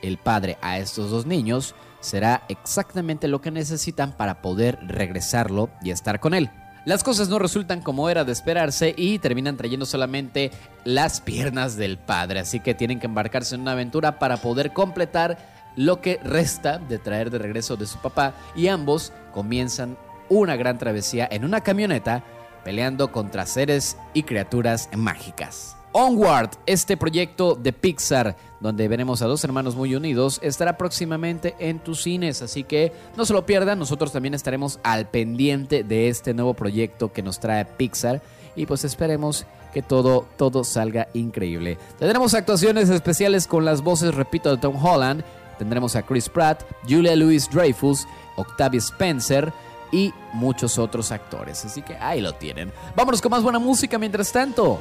el 0.03 0.19
padre 0.19 0.59
a 0.63 0.79
estos 0.79 1.11
dos 1.11 1.27
niños 1.27 1.75
será 2.01 2.45
exactamente 2.49 3.27
lo 3.27 3.41
que 3.41 3.51
necesitan 3.51 4.13
para 4.13 4.41
poder 4.43 4.79
regresarlo 4.87 5.71
y 5.83 5.91
estar 5.91 6.21
con 6.21 6.35
él. 6.35 6.51
las 6.85 7.03
cosas 7.03 7.29
no 7.29 7.41
resultan 7.41 7.81
como 7.81 8.09
era 8.09 8.25
de 8.25 8.31
esperarse 8.31 8.95
y 8.97 9.19
terminan 9.19 9.57
trayendo 9.57 9.87
solamente 9.87 10.53
las 10.85 11.21
piernas 11.21 11.77
del 11.77 11.99
padre. 11.99 12.39
Así 12.39 12.61
que 12.61 12.75
tienen 12.75 13.01
que 13.01 13.07
embarcarse 13.07 13.57
en 13.57 13.63
una 13.63 13.73
aventura 13.73 14.21
para 14.21 14.37
poder 14.37 14.73
completar 14.73 15.37
lo 15.75 16.01
que 16.01 16.21
resta 16.23 16.79
de 16.79 16.99
traer 16.99 17.31
de 17.31 17.39
regreso 17.39 17.77
de 17.77 17.87
su 17.87 17.99
papá 17.99 18.35
y 18.55 18.69
ambos 18.69 19.13
comienzan 19.33 19.99
una 20.29 20.57
gran 20.57 20.79
travesía 20.79 21.29
en 21.31 21.45
una 21.45 21.61
camioneta 21.61 22.25
peleando 22.65 23.13
contra 23.13 23.47
seres 23.47 23.97
y 24.13 24.25
criaturas 24.25 24.89
mágicas. 24.97 25.77
Onward, 25.93 26.51
este 26.67 26.99
proyecto 26.99 27.55
de 27.55 27.73
Pixar, 27.73 28.37
donde 28.61 28.87
veremos 28.87 29.23
a 29.23 29.27
dos 29.27 29.43
hermanos 29.45 29.77
muy 29.77 29.95
unidos, 29.95 30.41
estará 30.43 30.77
próximamente 30.77 31.55
en 31.59 31.79
tus 31.79 32.03
cines, 32.03 32.43
así 32.43 32.65
que 32.65 32.93
no 33.17 33.25
se 33.25 33.33
lo 33.33 33.47
pierdan, 33.47 33.79
nosotros 33.79 34.13
también 34.13 34.35
estaremos 34.35 34.79
al 34.83 35.09
pendiente 35.09 35.85
de 35.85 36.09
este 36.09 36.35
nuevo 36.35 36.53
proyecto 36.53 37.13
que 37.13 37.23
nos 37.23 37.41
trae 37.41 37.65
Pixar 37.65 38.21
y 38.57 38.67
pues 38.67 38.85
esperemos 38.85 39.47
que 39.73 39.81
todo, 39.81 40.27
todo 40.37 40.65
salga 40.65 41.09
increíble. 41.15 41.79
Tendremos 41.99 42.35
actuaciones 42.35 42.91
especiales 42.91 43.47
con 43.47 43.65
las 43.65 43.81
voces, 43.81 44.15
repito, 44.15 44.51
de 44.51 44.61
Tom 44.61 44.77
Holland, 44.85 45.25
tendremos 45.59 45.97
a 45.97 46.03
Chris 46.03 46.29
Pratt, 46.29 46.63
Julia 46.87 47.17
Louis 47.17 47.49
Dreyfus, 47.51 48.07
Octavia 48.37 48.81
Spencer, 48.81 49.53
y 49.93 50.13
muchos 50.33 50.79
otros 50.79 51.13
actores. 51.13 51.65
Así 51.65 51.83
que 51.83 51.97
ahí 51.97 52.21
lo 52.21 52.33
tienen. 52.35 52.73
Vámonos 52.95 53.21
con 53.21 53.31
más 53.31 53.43
buena 53.43 53.59
música 53.59 53.99
mientras 53.99 54.33
tanto. 54.33 54.81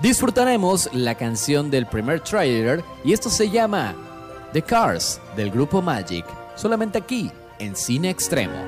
Disfrutaremos 0.00 0.90
la 0.92 1.14
canción 1.14 1.70
del 1.70 1.86
primer 1.86 2.20
trailer 2.20 2.84
y 3.04 3.12
esto 3.12 3.30
se 3.30 3.48
llama 3.48 3.94
The 4.52 4.62
Cars 4.62 5.20
del 5.36 5.50
grupo 5.50 5.80
Magic, 5.80 6.26
solamente 6.54 6.98
aquí 6.98 7.30
en 7.58 7.74
Cine 7.74 8.10
Extremo. 8.10 8.58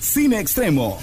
Cine 0.00 0.40
Extremo. 0.40 0.98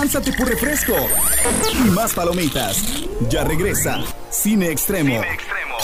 Lánzate 0.00 0.32
por 0.32 0.48
refresco 0.48 0.94
y 1.74 1.90
más 1.90 2.14
palomitas. 2.14 2.82
Ya 3.28 3.44
regresa 3.44 4.02
Cine 4.30 4.70
Extremo. 4.70 5.22
Extremo. 5.22 5.76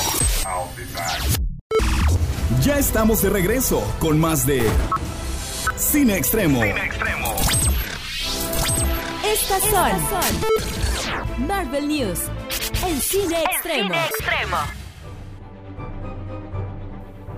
Ya 2.63 2.79
estamos 2.79 3.21
de 3.21 3.29
regreso 3.29 3.85
con 3.99 4.19
más 4.19 4.47
de 4.47 4.67
Cine 5.77 6.17
Extremo. 6.17 6.65
Extremo. 6.65 7.35
Estas 9.35 9.63
son 9.65 11.47
Marvel 11.47 11.87
News 11.87 12.21
en 12.87 12.99
Cine 13.03 13.45
Extremo. 13.53 13.95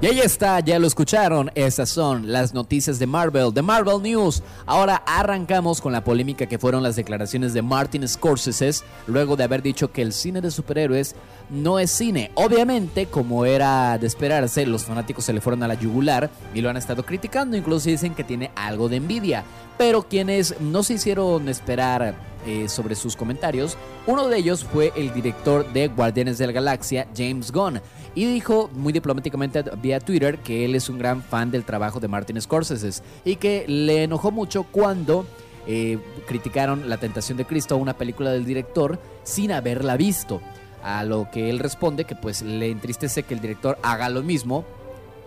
Y 0.00 0.06
ahí 0.06 0.20
está, 0.20 0.60
ya 0.60 0.78
lo 0.78 0.86
escucharon, 0.86 1.50
estas 1.56 1.88
son 1.88 2.30
las 2.30 2.54
noticias 2.54 3.00
de 3.00 3.06
Marvel, 3.08 3.52
de 3.52 3.62
Marvel 3.62 4.00
News. 4.00 4.44
Ahora 4.64 5.02
arrancamos 5.04 5.80
con 5.80 5.92
la 5.92 6.04
polémica 6.04 6.46
que 6.46 6.56
fueron 6.56 6.84
las 6.84 6.94
declaraciones 6.94 7.52
de 7.52 7.62
Martin 7.62 8.06
Scorsese 8.06 8.84
luego 9.08 9.34
de 9.34 9.42
haber 9.42 9.60
dicho 9.60 9.90
que 9.90 10.02
el 10.02 10.12
cine 10.12 10.40
de 10.40 10.52
superhéroes 10.52 11.16
no 11.50 11.80
es 11.80 11.90
cine. 11.90 12.30
Obviamente, 12.34 13.06
como 13.06 13.44
era 13.44 13.98
de 13.98 14.06
esperarse, 14.06 14.66
los 14.66 14.84
fanáticos 14.84 15.24
se 15.24 15.32
le 15.32 15.40
fueron 15.40 15.64
a 15.64 15.68
la 15.68 15.74
yugular 15.74 16.30
y 16.54 16.60
lo 16.60 16.70
han 16.70 16.76
estado 16.76 17.04
criticando, 17.04 17.56
incluso 17.56 17.88
dicen 17.88 18.14
que 18.14 18.22
tiene 18.22 18.52
algo 18.54 18.88
de 18.88 18.98
envidia. 18.98 19.42
Pero 19.78 20.04
quienes 20.04 20.60
no 20.60 20.84
se 20.84 20.94
hicieron 20.94 21.48
esperar 21.48 22.14
eh, 22.46 22.68
sobre 22.68 22.94
sus 22.94 23.16
comentarios, 23.16 23.76
uno 24.06 24.28
de 24.28 24.38
ellos 24.38 24.64
fue 24.64 24.92
el 24.96 25.12
director 25.12 25.72
de 25.72 25.88
Guardianes 25.88 26.38
de 26.38 26.46
la 26.46 26.52
Galaxia, 26.52 27.08
James 27.16 27.50
Gunn, 27.50 27.80
y 28.18 28.26
dijo 28.26 28.68
muy 28.74 28.92
diplomáticamente 28.92 29.62
vía 29.80 30.00
Twitter 30.00 30.38
que 30.38 30.64
él 30.64 30.74
es 30.74 30.88
un 30.88 30.98
gran 30.98 31.22
fan 31.22 31.52
del 31.52 31.62
trabajo 31.62 32.00
de 32.00 32.08
Martin 32.08 32.42
Scorsese 32.42 33.00
y 33.24 33.36
que 33.36 33.64
le 33.68 34.02
enojó 34.02 34.32
mucho 34.32 34.64
cuando 34.64 35.24
eh, 35.68 36.00
criticaron 36.26 36.88
La 36.88 36.96
Tentación 36.96 37.38
de 37.38 37.44
Cristo, 37.44 37.76
una 37.76 37.96
película 37.96 38.32
del 38.32 38.44
director, 38.44 38.98
sin 39.22 39.52
haberla 39.52 39.96
visto. 39.96 40.40
A 40.82 41.04
lo 41.04 41.30
que 41.30 41.48
él 41.48 41.60
responde 41.60 42.06
que 42.06 42.16
pues 42.16 42.42
le 42.42 42.72
entristece 42.72 43.22
que 43.22 43.34
el 43.34 43.40
director 43.40 43.78
haga 43.84 44.08
lo 44.08 44.24
mismo 44.24 44.64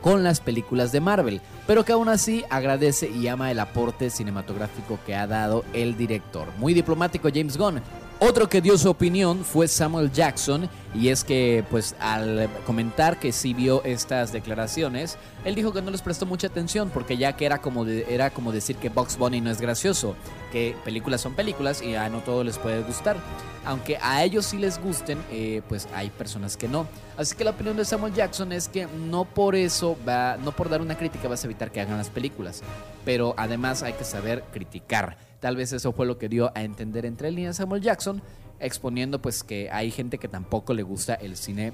con 0.01 0.21
las 0.21 0.41
películas 0.41 0.91
de 0.91 0.99
Marvel, 0.99 1.39
pero 1.67 1.85
que 1.85 1.93
aún 1.93 2.09
así 2.09 2.43
agradece 2.49 3.09
y 3.09 3.29
ama 3.29 3.51
el 3.51 3.59
aporte 3.61 4.09
cinematográfico 4.09 4.99
que 5.05 5.15
ha 5.15 5.27
dado 5.27 5.63
el 5.71 5.95
director. 5.95 6.49
Muy 6.57 6.73
diplomático 6.73 7.29
James 7.33 7.55
Gunn. 7.55 7.81
Otro 8.23 8.47
que 8.47 8.61
dio 8.61 8.77
su 8.77 8.87
opinión 8.87 9.43
fue 9.43 9.67
Samuel 9.67 10.11
Jackson 10.11 10.69
y 10.93 11.07
es 11.07 11.23
que 11.23 11.65
pues 11.71 11.95
al 11.99 12.51
comentar 12.67 13.19
que 13.19 13.31
sí 13.31 13.55
vio 13.55 13.83
estas 13.83 14.31
declaraciones, 14.31 15.17
él 15.43 15.55
dijo 15.55 15.73
que 15.73 15.81
no 15.81 15.89
les 15.89 16.03
prestó 16.03 16.27
mucha 16.27 16.45
atención 16.45 16.91
porque 16.91 17.17
ya 17.17 17.35
que 17.35 17.47
era 17.47 17.63
como 17.63 17.83
era 17.87 18.29
como 18.29 18.51
decir 18.51 18.75
que 18.75 18.89
Box 18.89 19.17
Bunny 19.17 19.41
no 19.41 19.49
es 19.49 19.59
gracioso, 19.59 20.15
que 20.51 20.75
películas 20.85 21.19
son 21.19 21.33
películas 21.33 21.81
y 21.81 21.95
a 21.95 22.09
no 22.09 22.19
todo 22.19 22.43
les 22.43 22.59
puede 22.59 22.83
gustar. 22.83 23.17
Aunque 23.65 23.97
a 23.99 24.23
ellos 24.23 24.45
sí 24.45 24.59
les 24.59 24.79
gusten, 24.79 25.17
eh, 25.31 25.63
pues 25.67 25.87
hay 25.91 26.11
personas 26.11 26.57
que 26.57 26.67
no. 26.67 26.85
Así 27.17 27.35
que 27.35 27.43
la 27.43 27.51
opinión 27.51 27.75
de 27.75 27.85
Samuel 27.85 28.13
Jackson 28.13 28.51
es 28.51 28.69
que 28.69 28.85
no 28.85 29.25
por 29.25 29.55
eso 29.55 29.97
va, 30.07 30.37
no 30.37 30.51
por 30.51 30.69
dar 30.69 30.81
una 30.81 30.95
crítica 30.95 31.27
vas 31.27 31.43
a 31.43 31.47
evitar 31.47 31.71
que 31.71 31.81
hagan 31.81 31.97
las 31.97 32.11
películas, 32.11 32.61
pero 33.03 33.33
además 33.35 33.81
hay 33.81 33.93
que 33.93 34.03
saber 34.03 34.43
criticar. 34.53 35.30
Tal 35.41 35.55
vez 35.55 35.73
eso 35.73 35.91
fue 35.91 36.05
lo 36.05 36.17
que 36.19 36.29
dio 36.29 36.51
a 36.55 36.63
entender 36.63 37.05
entre 37.05 37.31
líneas 37.31 37.57
Samuel 37.57 37.81
Jackson, 37.81 38.21
exponiendo 38.59 39.21
pues 39.21 39.43
que 39.43 39.69
hay 39.71 39.89
gente 39.91 40.19
que 40.19 40.27
tampoco 40.27 40.73
le 40.73 40.83
gusta 40.83 41.15
el 41.15 41.35
cine 41.35 41.73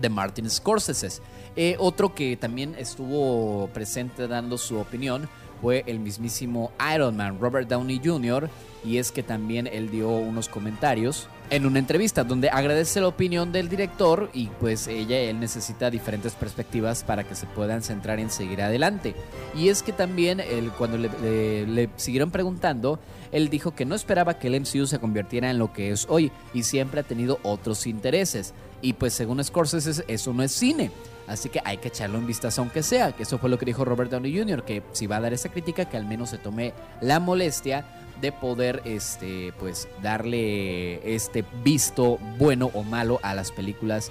de 0.00 0.08
Martin 0.08 0.48
Scorsese. 0.48 1.20
Eh, 1.56 1.76
otro 1.78 2.14
que 2.14 2.36
también 2.36 2.76
estuvo 2.78 3.68
presente 3.74 4.28
dando 4.28 4.56
su 4.56 4.78
opinión 4.78 5.28
fue 5.60 5.82
el 5.86 5.98
mismísimo 5.98 6.70
Iron 6.94 7.16
Man, 7.16 7.38
Robert 7.40 7.68
Downey 7.68 8.00
Jr., 8.02 8.48
y 8.84 8.98
es 8.98 9.10
que 9.10 9.22
también 9.22 9.66
él 9.66 9.90
dio 9.90 10.10
unos 10.10 10.48
comentarios 10.48 11.28
en 11.50 11.66
una 11.66 11.78
entrevista 11.78 12.24
donde 12.24 12.48
agradece 12.48 13.00
la 13.00 13.08
opinión 13.08 13.52
del 13.52 13.68
director 13.68 14.30
y 14.32 14.46
pues 14.60 14.86
ella, 14.88 15.18
él 15.18 15.38
necesita 15.40 15.90
diferentes 15.90 16.32
perspectivas 16.34 17.04
para 17.04 17.24
que 17.24 17.34
se 17.34 17.46
puedan 17.46 17.82
centrar 17.82 18.18
en 18.18 18.30
seguir 18.30 18.62
adelante. 18.62 19.14
Y 19.54 19.68
es 19.68 19.82
que 19.82 19.92
también 19.92 20.40
él, 20.40 20.70
cuando 20.76 20.96
le, 20.98 21.10
le- 21.22 21.66
le 21.66 21.90
siguieron 21.96 22.30
preguntando, 22.30 22.98
él 23.30 23.50
dijo 23.50 23.74
que 23.74 23.84
no 23.84 23.94
esperaba 23.94 24.38
que 24.38 24.46
el 24.48 24.60
MCU 24.60 24.86
se 24.86 24.98
convirtiera 24.98 25.50
en 25.50 25.58
lo 25.58 25.72
que 25.72 25.90
es 25.90 26.06
hoy 26.08 26.32
y 26.54 26.62
siempre 26.62 27.00
ha 27.00 27.04
tenido 27.04 27.38
otros 27.42 27.86
intereses. 27.86 28.54
Y 28.80 28.94
pues 28.94 29.12
según 29.12 29.42
Scorsese 29.44 30.04
eso 30.08 30.32
no 30.32 30.42
es 30.42 30.52
cine. 30.52 30.90
Así 31.26 31.48
que 31.48 31.60
hay 31.64 31.78
que 31.78 31.88
echarle 31.88 32.18
un 32.18 32.26
vistazo 32.26 32.60
aunque 32.60 32.82
sea, 32.82 33.12
que 33.12 33.22
eso 33.22 33.38
fue 33.38 33.48
lo 33.48 33.58
que 33.58 33.64
dijo 33.64 33.84
Robert 33.84 34.10
Downey 34.10 34.36
Jr., 34.38 34.62
que 34.64 34.82
si 34.92 35.06
va 35.06 35.16
a 35.16 35.20
dar 35.20 35.32
esa 35.32 35.48
crítica, 35.48 35.86
que 35.86 35.96
al 35.96 36.04
menos 36.04 36.30
se 36.30 36.38
tome 36.38 36.74
la 37.00 37.18
molestia 37.18 37.86
de 38.20 38.32
poder 38.32 38.82
este 38.84 39.52
pues 39.58 39.88
darle 40.02 41.14
este 41.14 41.44
visto 41.62 42.18
bueno 42.38 42.70
o 42.74 42.82
malo 42.82 43.20
a 43.22 43.34
las 43.34 43.52
películas 43.52 44.10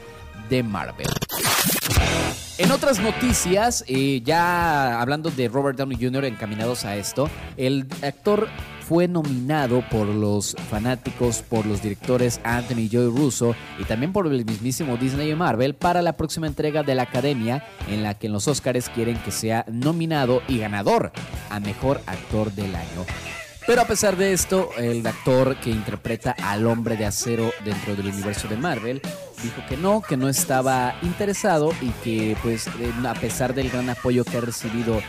de 0.49 0.63
Marvel. 0.63 1.07
En 2.59 2.71
otras 2.71 2.99
noticias, 2.99 3.83
eh, 3.87 4.21
ya 4.23 5.01
hablando 5.01 5.31
de 5.31 5.47
Robert 5.47 5.77
Downey 5.77 5.97
Jr. 5.99 6.25
encaminados 6.25 6.85
a 6.85 6.95
esto, 6.95 7.27
el 7.57 7.87
actor 8.03 8.47
fue 8.87 9.07
nominado 9.07 9.83
por 9.89 10.05
los 10.07 10.55
fanáticos, 10.69 11.41
por 11.41 11.65
los 11.65 11.81
directores 11.81 12.39
Anthony 12.43 12.89
Joy 12.91 13.07
Russo 13.07 13.55
y 13.79 13.85
también 13.85 14.13
por 14.13 14.27
el 14.27 14.45
mismísimo 14.45 14.97
Disney 14.97 15.31
y 15.31 15.35
Marvel 15.35 15.73
para 15.73 16.03
la 16.03 16.13
próxima 16.13 16.45
entrega 16.45 16.83
de 16.83 16.93
la 16.93 17.03
Academia 17.03 17.65
en 17.89 18.03
la 18.03 18.13
que 18.13 18.27
en 18.27 18.33
los 18.33 18.47
Oscars 18.47 18.89
quieren 18.89 19.17
que 19.23 19.31
sea 19.31 19.65
nominado 19.71 20.43
y 20.47 20.59
ganador 20.59 21.11
a 21.49 21.59
Mejor 21.59 22.01
Actor 22.05 22.51
del 22.51 22.75
Año. 22.75 23.05
Pero 23.65 23.81
a 23.81 23.85
pesar 23.85 24.17
de 24.17 24.33
esto, 24.33 24.71
el 24.77 25.05
actor 25.07 25.55
que 25.57 25.69
interpreta 25.69 26.35
al 26.43 26.67
hombre 26.67 26.97
de 26.97 27.05
acero 27.05 27.51
dentro 27.63 27.95
del 27.95 28.07
universo 28.07 28.47
de 28.49 28.57
Marvel 28.57 29.01
dijo 29.41 29.61
que 29.67 29.77
no, 29.77 30.01
que 30.01 30.17
no 30.17 30.27
estaba 30.29 30.95
interesado 31.01 31.71
y 31.81 31.89
que 32.03 32.35
pues 32.43 32.67
a 32.67 33.13
pesar 33.13 33.53
del 33.53 33.69
gran 33.69 33.89
apoyo 33.89 34.25
que 34.25 34.37
ha 34.37 34.41
recibido 34.41 35.01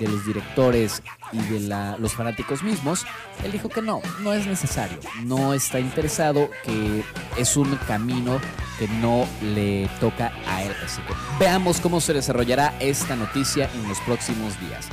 de 0.00 0.08
los 0.08 0.24
directores 0.26 1.02
y 1.32 1.38
de 1.38 1.60
la- 1.60 1.96
los 1.98 2.12
fanáticos 2.14 2.62
mismos, 2.64 3.04
él 3.44 3.52
dijo 3.52 3.68
que 3.68 3.82
no, 3.82 4.00
no 4.22 4.32
es 4.32 4.46
necesario, 4.46 4.98
no 5.24 5.54
está 5.54 5.78
interesado, 5.78 6.50
que 6.64 7.04
es 7.36 7.56
un 7.56 7.76
camino 7.86 8.40
que 8.78 8.88
no 8.88 9.26
le 9.54 9.88
toca 10.00 10.32
a 10.48 10.62
él. 10.64 10.72
Así 10.84 11.00
que 11.02 11.12
veamos 11.38 11.80
cómo 11.80 12.00
se 12.00 12.12
desarrollará 12.12 12.74
esta 12.80 13.14
noticia 13.14 13.68
en 13.74 13.88
los 13.88 13.98
próximos 14.00 14.58
días. 14.60 14.88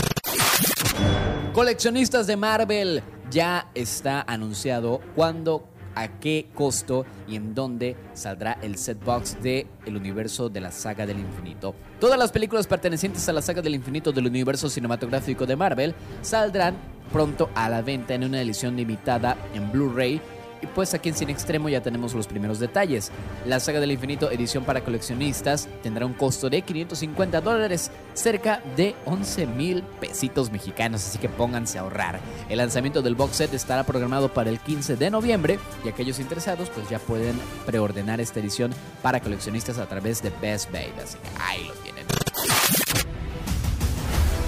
Coleccionistas 1.57 2.27
de 2.27 2.37
Marvel, 2.37 3.01
ya 3.31 3.71
está 3.73 4.21
anunciado 4.21 5.01
cuándo, 5.15 5.67
a 5.95 6.19
qué 6.19 6.51
costo 6.53 7.03
y 7.27 7.35
en 7.35 7.55
dónde 7.55 7.95
saldrá 8.13 8.59
el 8.61 8.77
set 8.77 9.03
box 9.03 9.41
de 9.41 9.65
el 9.87 9.97
universo 9.97 10.49
de 10.49 10.61
la 10.61 10.71
saga 10.71 11.07
del 11.07 11.17
infinito. 11.17 11.73
Todas 11.99 12.19
las 12.19 12.31
películas 12.31 12.67
pertenecientes 12.67 13.27
a 13.27 13.33
la 13.33 13.41
saga 13.41 13.63
del 13.63 13.73
infinito 13.73 14.11
del 14.11 14.27
universo 14.27 14.69
cinematográfico 14.69 15.47
de 15.47 15.55
Marvel 15.55 15.95
saldrán 16.21 16.75
pronto 17.11 17.49
a 17.55 17.69
la 17.69 17.81
venta 17.81 18.13
en 18.13 18.25
una 18.25 18.39
edición 18.39 18.75
limitada 18.75 19.35
en 19.55 19.71
Blu-ray 19.71 20.21
y 20.61 20.67
pues 20.67 20.93
aquí 20.93 21.09
en 21.09 21.15
Cine 21.15 21.31
Extremo 21.31 21.69
ya 21.69 21.81
tenemos 21.81 22.13
los 22.13 22.27
primeros 22.27 22.59
detalles. 22.59 23.11
La 23.45 23.59
saga 23.59 23.79
del 23.79 23.91
infinito 23.91 24.31
edición 24.31 24.63
para 24.63 24.83
coleccionistas 24.83 25.67
tendrá 25.83 26.05
un 26.05 26.13
costo 26.13 26.49
de 26.49 26.61
550 26.61 27.41
dólares, 27.41 27.91
cerca 28.13 28.61
de 28.75 28.95
11 29.05 29.47
mil 29.47 29.83
pesitos 29.99 30.51
mexicanos, 30.51 31.05
así 31.05 31.17
que 31.19 31.29
pónganse 31.29 31.77
a 31.77 31.81
ahorrar. 31.81 32.19
El 32.49 32.57
lanzamiento 32.57 33.01
del 33.01 33.15
box 33.15 33.37
set 33.37 33.53
estará 33.53 33.83
programado 33.83 34.33
para 34.33 34.49
el 34.49 34.59
15 34.59 34.95
de 34.95 35.09
noviembre 35.09 35.59
y 35.83 35.89
aquellos 35.89 36.19
interesados 36.19 36.69
pues 36.69 36.89
ya 36.89 36.99
pueden 36.99 37.39
preordenar 37.65 38.21
esta 38.21 38.39
edición 38.39 38.71
para 39.01 39.19
coleccionistas 39.19 39.77
a 39.77 39.87
través 39.87 40.21
de 40.21 40.31
Best 40.41 40.71
Buy, 40.71 40.91
así 41.03 41.17
que 41.17 41.41
ahí 41.41 41.67
lo 41.67 41.73
tienen. 41.75 42.05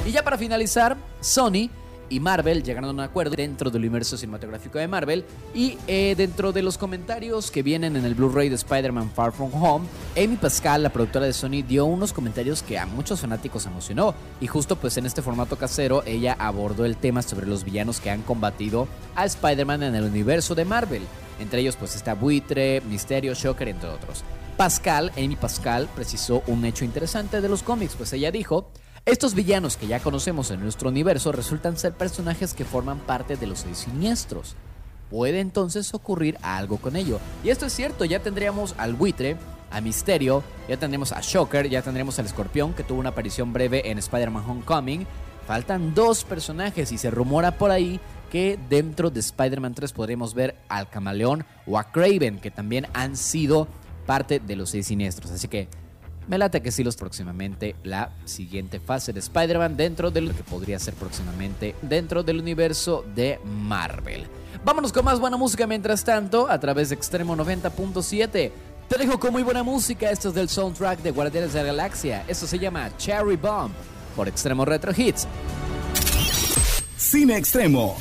Y 0.06 0.12
ya 0.12 0.24
para 0.24 0.38
finalizar, 0.38 0.98
Sony 1.20 1.70
y 2.10 2.20
Marvel 2.20 2.64
llegaron 2.64 2.90
a 2.90 2.94
un 2.94 3.00
acuerdo 3.00 3.36
dentro 3.36 3.70
del 3.70 3.82
universo 3.82 4.18
cinematográfico 4.18 4.80
de 4.80 4.88
Marvel 4.88 5.26
y 5.54 5.78
eh, 5.88 6.16
dentro 6.18 6.52
de 6.52 6.62
los 6.62 6.78
comentarios 6.78 7.52
que 7.52 7.64
vienen 7.64 7.96
en 7.96 8.06
el 8.06 8.16
Blu-ray 8.16 8.50
de 8.50 8.56
Spider-Man 8.56 9.12
Far 9.12 9.32
From 9.32 9.52
Home, 9.54 9.88
Amy 10.18 10.36
Pascal, 10.38 10.84
la 10.84 10.90
productora 10.90 11.26
de 11.26 11.34
Sony, 11.34 11.64
dio 11.68 11.86
unos 11.86 12.14
comentarios 12.14 12.64
que 12.64 12.78
a 12.78 12.86
muchos 12.86 13.22
fanáticos 13.22 13.66
emocionó 13.66 14.14
y 14.42 14.48
justo 14.48 14.76
pues 14.76 14.98
en 14.98 15.06
este 15.06 15.22
formato 15.22 15.58
casero 15.58 16.04
ella 16.06 16.36
abordó 16.40 16.86
el 16.86 16.98
tema 16.98 17.22
sobre 17.22 17.48
los 17.48 17.64
villanos 17.64 18.00
que 18.00 18.10
han 18.10 18.22
combatido 18.22 18.88
a 19.16 19.26
Spider-Man 19.26 19.84
en 19.84 19.96
el 19.96 20.04
universo 20.04 20.56
de 20.56 20.66
Marvel. 20.66 21.04
Entre 21.40 21.62
ellos 21.62 21.76
pues 21.76 21.96
está 21.96 22.16
Buitre, 22.16 22.82
Misterio, 22.82 23.34
Shocker, 23.34 23.70
entre 23.70 23.90
otros. 23.90 24.24
Pascal, 24.58 25.12
Amy 25.16 25.38
Pascal, 25.38 25.88
precisó 25.96 26.44
un 26.48 26.66
hecho 26.66 26.84
interesante 26.84 27.40
de 27.40 27.48
los 27.48 27.64
cómics, 27.64 27.96
pues 27.96 28.12
ella 28.12 28.30
dijo, 28.30 28.70
estos 29.06 29.34
villanos 29.34 29.78
que 29.78 29.88
ya 29.88 30.00
conocemos 30.00 30.52
en 30.52 30.62
nuestro 30.62 30.90
universo 30.90 31.32
resultan 31.32 31.78
ser 31.78 31.94
personajes 31.94 32.54
que 32.54 32.66
forman 32.66 33.00
parte 33.00 33.38
de 33.38 33.48
los 33.48 33.60
seis 33.60 33.80
siniestros. 33.80 34.56
Puede 35.10 35.40
entonces 35.40 35.94
ocurrir 35.94 36.38
algo 36.42 36.78
con 36.78 36.96
ello. 36.96 37.20
Y 37.44 37.50
esto 37.50 37.66
es 37.66 37.74
cierto, 37.74 38.06
ya 38.06 38.20
tendríamos 38.20 38.76
al 38.78 38.94
buitre, 38.94 39.38
a 39.72 39.82
Misterio, 39.82 40.44
ya 40.68 40.78
tendremos 40.78 41.12
a 41.12 41.22
Shocker, 41.22 41.70
ya 41.70 41.82
tendremos 41.82 42.20
al 42.20 42.26
escorpión 42.26 42.74
que 42.74 42.84
tuvo 42.84 43.00
una 43.00 43.10
aparición 43.10 43.54
breve 43.54 43.90
en 43.90 43.98
Spider-Man 43.98 44.44
Homecoming. 44.48 45.08
Faltan 45.48 45.96
dos 45.96 46.24
personajes 46.24 46.92
y 46.92 46.98
se 46.98 47.10
rumora 47.10 47.58
por 47.58 47.72
ahí 47.72 48.00
que 48.32 48.60
dentro 48.70 49.10
de 49.10 49.20
Spider-Man 49.20 49.74
3 49.74 49.92
podremos 49.94 50.36
ver 50.36 50.56
al 50.70 50.90
camaleón 50.90 51.46
o 51.66 51.80
a 51.80 51.92
Craven, 51.92 52.40
que 52.40 52.52
también 52.52 52.86
han 52.94 53.18
sido 53.18 53.68
parte 54.06 54.40
de 54.40 54.56
los 54.56 54.70
seis 54.70 54.88
siniestros. 54.88 55.32
Así 55.32 55.48
que 55.48 55.68
me 56.30 56.38
late 56.38 56.62
que 56.62 56.72
sí 56.72 56.84
los 56.84 56.96
próximamente 56.96 57.76
la 57.84 58.12
siguiente 58.24 58.80
fase 58.80 59.12
de 59.12 59.20
Spider-Man 59.20 59.76
dentro 59.76 60.12
de 60.12 60.22
lo 60.22 60.34
que 60.34 60.44
podría 60.44 60.78
ser 60.78 60.94
próximamente 60.94 61.76
dentro 61.82 62.22
del 62.24 62.40
universo 62.40 63.04
de 63.16 63.40
Marvel. 63.44 64.28
Vámonos 64.64 64.94
con 64.94 65.06
más 65.06 65.20
buena 65.20 65.38
música 65.38 65.66
mientras 65.66 66.04
tanto 66.04 66.48
a 66.48 66.60
través 66.60 66.90
de 66.90 66.96
Extremo 66.96 67.36
90.7. 67.36 68.52
Te 68.88 68.98
dejo 68.98 69.20
con 69.20 69.32
muy 69.32 69.42
buena 69.42 69.64
música. 69.64 70.12
Esto 70.12 70.30
es 70.30 70.36
del 70.36 70.50
soundtrack 70.50 71.02
de 71.02 71.12
Guardianes 71.12 71.54
de 71.54 71.60
la 71.62 71.66
Galaxia. 71.66 72.24
Esto 72.28 72.46
se 72.46 72.60
llama 72.60 72.96
Cherry 72.98 73.36
Bomb 73.36 73.72
por 74.16 74.28
Extremo 74.28 74.66
Retro 74.66 74.92
Hits. 74.96 75.28
Cine 76.96 77.38
Extremo. 77.38 77.98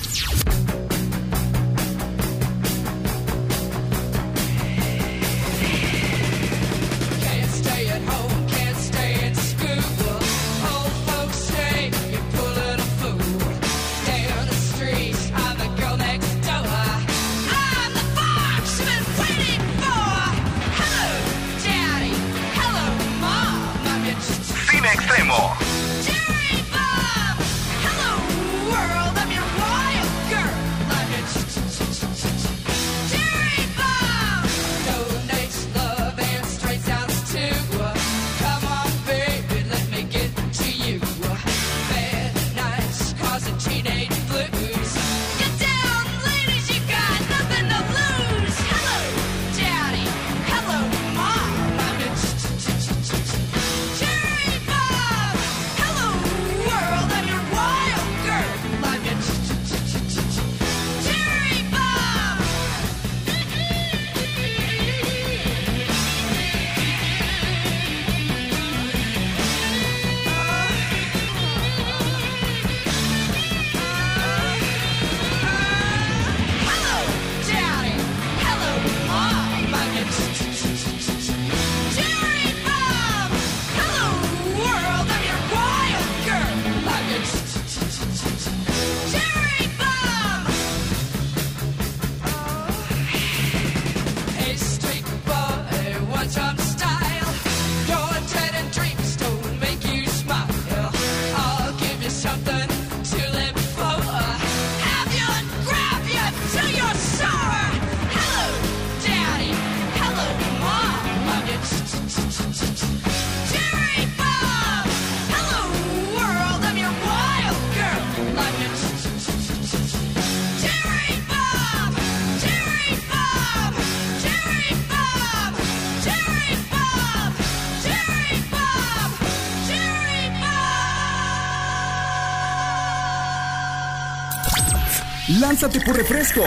Lánzate 135.40 135.80
por 135.80 135.96
refresco 135.96 136.42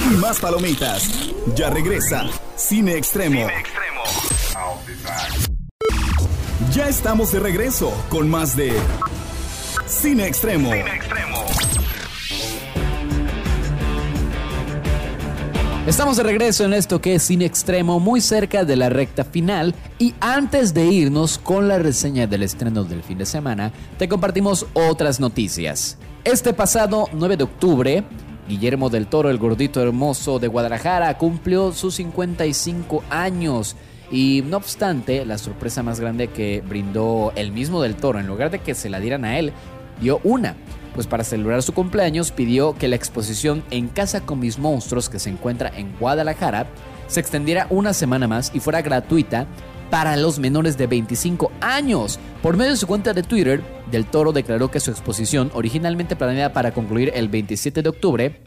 y 0.00 0.14
más 0.16 0.38
palomitas. 0.38 1.08
Ya 1.54 1.70
regresa 1.70 2.24
Cine 2.56 2.96
Extremo. 2.96 3.46
Ya 6.76 6.90
estamos 6.90 7.32
de 7.32 7.40
regreso 7.40 7.90
con 8.10 8.28
más 8.28 8.54
de 8.54 8.70
Cine 9.86 10.26
Extremo. 10.26 10.70
Estamos 15.86 16.18
de 16.18 16.22
regreso 16.22 16.66
en 16.66 16.74
esto 16.74 17.00
que 17.00 17.14
es 17.14 17.22
Cine 17.22 17.46
Extremo, 17.46 17.98
muy 17.98 18.20
cerca 18.20 18.66
de 18.66 18.76
la 18.76 18.90
recta 18.90 19.24
final. 19.24 19.74
Y 19.98 20.14
antes 20.20 20.74
de 20.74 20.84
irnos 20.84 21.38
con 21.38 21.66
la 21.66 21.78
reseña 21.78 22.26
del 22.26 22.42
estreno 22.42 22.84
del 22.84 23.02
fin 23.02 23.16
de 23.16 23.24
semana, 23.24 23.72
te 23.96 24.06
compartimos 24.06 24.66
otras 24.74 25.18
noticias. 25.18 25.96
Este 26.24 26.52
pasado 26.52 27.08
9 27.14 27.38
de 27.38 27.44
octubre, 27.44 28.04
Guillermo 28.50 28.90
del 28.90 29.06
Toro, 29.06 29.30
el 29.30 29.38
gordito 29.38 29.80
hermoso 29.80 30.38
de 30.38 30.48
Guadalajara, 30.48 31.16
cumplió 31.16 31.72
sus 31.72 31.94
55 31.94 33.02
años. 33.08 33.76
Y 34.10 34.42
no 34.46 34.56
obstante, 34.58 35.24
la 35.24 35.38
sorpresa 35.38 35.82
más 35.82 36.00
grande 36.00 36.28
que 36.28 36.62
brindó 36.66 37.32
el 37.34 37.52
mismo 37.52 37.82
del 37.82 37.96
Toro, 37.96 38.20
en 38.20 38.26
lugar 38.26 38.50
de 38.50 38.60
que 38.60 38.74
se 38.74 38.88
la 38.88 39.00
dieran 39.00 39.24
a 39.24 39.38
él, 39.38 39.52
dio 40.00 40.20
una. 40.22 40.54
Pues 40.94 41.06
para 41.06 41.24
celebrar 41.24 41.62
su 41.62 41.74
cumpleaños 41.74 42.30
pidió 42.30 42.74
que 42.74 42.88
la 42.88 42.96
exposición 42.96 43.62
En 43.70 43.88
Casa 43.88 44.22
con 44.22 44.38
mis 44.38 44.58
monstruos 44.58 45.10
que 45.10 45.18
se 45.18 45.28
encuentra 45.28 45.70
en 45.76 45.94
Guadalajara 45.98 46.66
se 47.06 47.20
extendiera 47.20 47.66
una 47.70 47.92
semana 47.92 48.26
más 48.26 48.50
y 48.54 48.60
fuera 48.60 48.82
gratuita 48.82 49.46
para 49.90 50.16
los 50.16 50.38
menores 50.38 50.76
de 50.76 50.86
25 50.86 51.52
años. 51.60 52.18
Por 52.42 52.56
medio 52.56 52.72
de 52.72 52.76
su 52.76 52.86
cuenta 52.86 53.12
de 53.12 53.22
Twitter, 53.22 53.62
Del 53.90 54.06
Toro 54.06 54.32
declaró 54.32 54.70
que 54.70 54.80
su 54.80 54.90
exposición, 54.90 55.50
originalmente 55.54 56.16
planeada 56.16 56.52
para 56.52 56.72
concluir 56.72 57.12
el 57.14 57.28
27 57.28 57.82
de 57.82 57.88
octubre, 57.88 58.40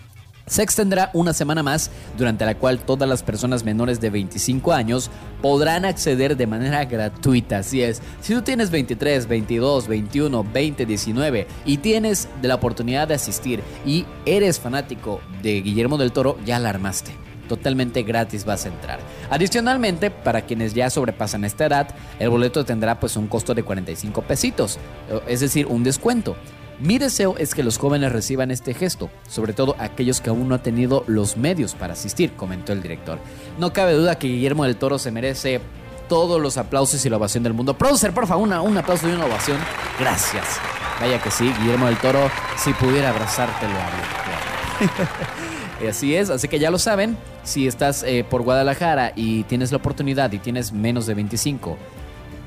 se 0.49 0.63
extenderá 0.63 1.11
una 1.13 1.31
semana 1.31 1.63
más, 1.63 1.91
durante 2.17 2.43
la 2.43 2.55
cual 2.55 2.79
todas 2.79 3.07
las 3.07 3.23
personas 3.23 3.63
menores 3.63 4.01
de 4.01 4.09
25 4.09 4.73
años 4.73 5.09
podrán 5.41 5.85
acceder 5.85 6.35
de 6.35 6.47
manera 6.47 6.83
gratuita. 6.83 7.59
Así 7.59 7.81
es, 7.81 8.01
si 8.19 8.33
tú 8.33 8.41
tienes 8.41 8.71
23, 8.71 9.27
22, 9.27 9.87
21, 9.87 10.43
20, 10.51 10.85
19 10.85 11.47
y 11.65 11.77
tienes 11.77 12.27
la 12.41 12.55
oportunidad 12.55 13.07
de 13.07 13.13
asistir 13.13 13.61
y 13.85 14.05
eres 14.25 14.59
fanático 14.59 15.21
de 15.41 15.61
Guillermo 15.61 15.97
del 15.97 16.11
Toro, 16.11 16.37
ya 16.45 16.59
la 16.59 16.69
armaste. 16.69 17.11
Totalmente 17.47 18.03
gratis 18.03 18.45
vas 18.45 18.65
a 18.65 18.69
entrar. 18.69 18.99
Adicionalmente, 19.29 20.11
para 20.11 20.41
quienes 20.41 20.73
ya 20.73 20.89
sobrepasan 20.89 21.45
esta 21.45 21.65
edad, 21.65 21.95
el 22.19 22.29
boleto 22.29 22.63
tendrá 22.65 22.99
pues 22.99 23.17
un 23.17 23.27
costo 23.27 23.55
de 23.55 23.63
45 23.63 24.21
pesitos, 24.23 24.77
es 25.27 25.39
decir, 25.39 25.65
un 25.65 25.83
descuento. 25.83 26.35
Mi 26.79 26.97
deseo 26.97 27.35
es 27.37 27.53
que 27.53 27.63
los 27.63 27.77
jóvenes 27.77 28.11
reciban 28.13 28.51
este 28.51 28.73
gesto, 28.73 29.09
sobre 29.27 29.51
todo 29.53 29.75
aquellos 29.79 30.21
que 30.21 30.29
aún 30.29 30.47
no 30.47 30.55
han 30.55 30.63
tenido 30.63 31.03
los 31.07 31.35
medios 31.35 31.73
para 31.75 31.93
asistir, 31.93 32.31
comentó 32.33 32.71
el 32.71 32.81
director. 32.81 33.19
No 33.57 33.73
cabe 33.73 33.93
duda 33.93 34.17
que 34.17 34.27
Guillermo 34.27 34.63
del 34.63 34.77
Toro 34.77 34.97
se 34.97 35.11
merece 35.11 35.59
todos 36.07 36.39
los 36.41 36.57
aplausos 36.57 37.05
y 37.05 37.09
la 37.09 37.17
ovación 37.17 37.43
del 37.43 37.53
mundo. 37.53 37.77
Producer, 37.77 38.13
por 38.13 38.27
favor, 38.27 38.47
una- 38.47 38.61
un 38.61 38.77
aplauso 38.77 39.09
y 39.09 39.11
una 39.11 39.25
ovación. 39.25 39.57
Gracias. 39.99 40.45
Vaya 41.01 41.21
que 41.21 41.31
sí, 41.31 41.53
Guillermo 41.59 41.87
del 41.87 41.97
Toro, 41.97 42.29
si 42.57 42.71
pudiera 42.73 43.09
abrazarte 43.09 43.65
lo 43.67 43.75
haría. 43.75 45.09
Así 45.89 46.13
es, 46.13 46.29
así 46.29 46.49
que 46.49 46.59
ya 46.59 46.71
lo 46.71 46.77
saben, 46.77 47.15
si 47.45 47.65
estás 47.65 48.03
eh, 48.03 48.25
por 48.29 48.41
Guadalajara 48.41 49.13
y 49.15 49.43
tienes 49.43 49.71
la 49.71 49.77
oportunidad 49.77 50.29
y 50.33 50.37
tienes 50.39 50.73
menos 50.73 51.05
de 51.05 51.13
25, 51.13 51.77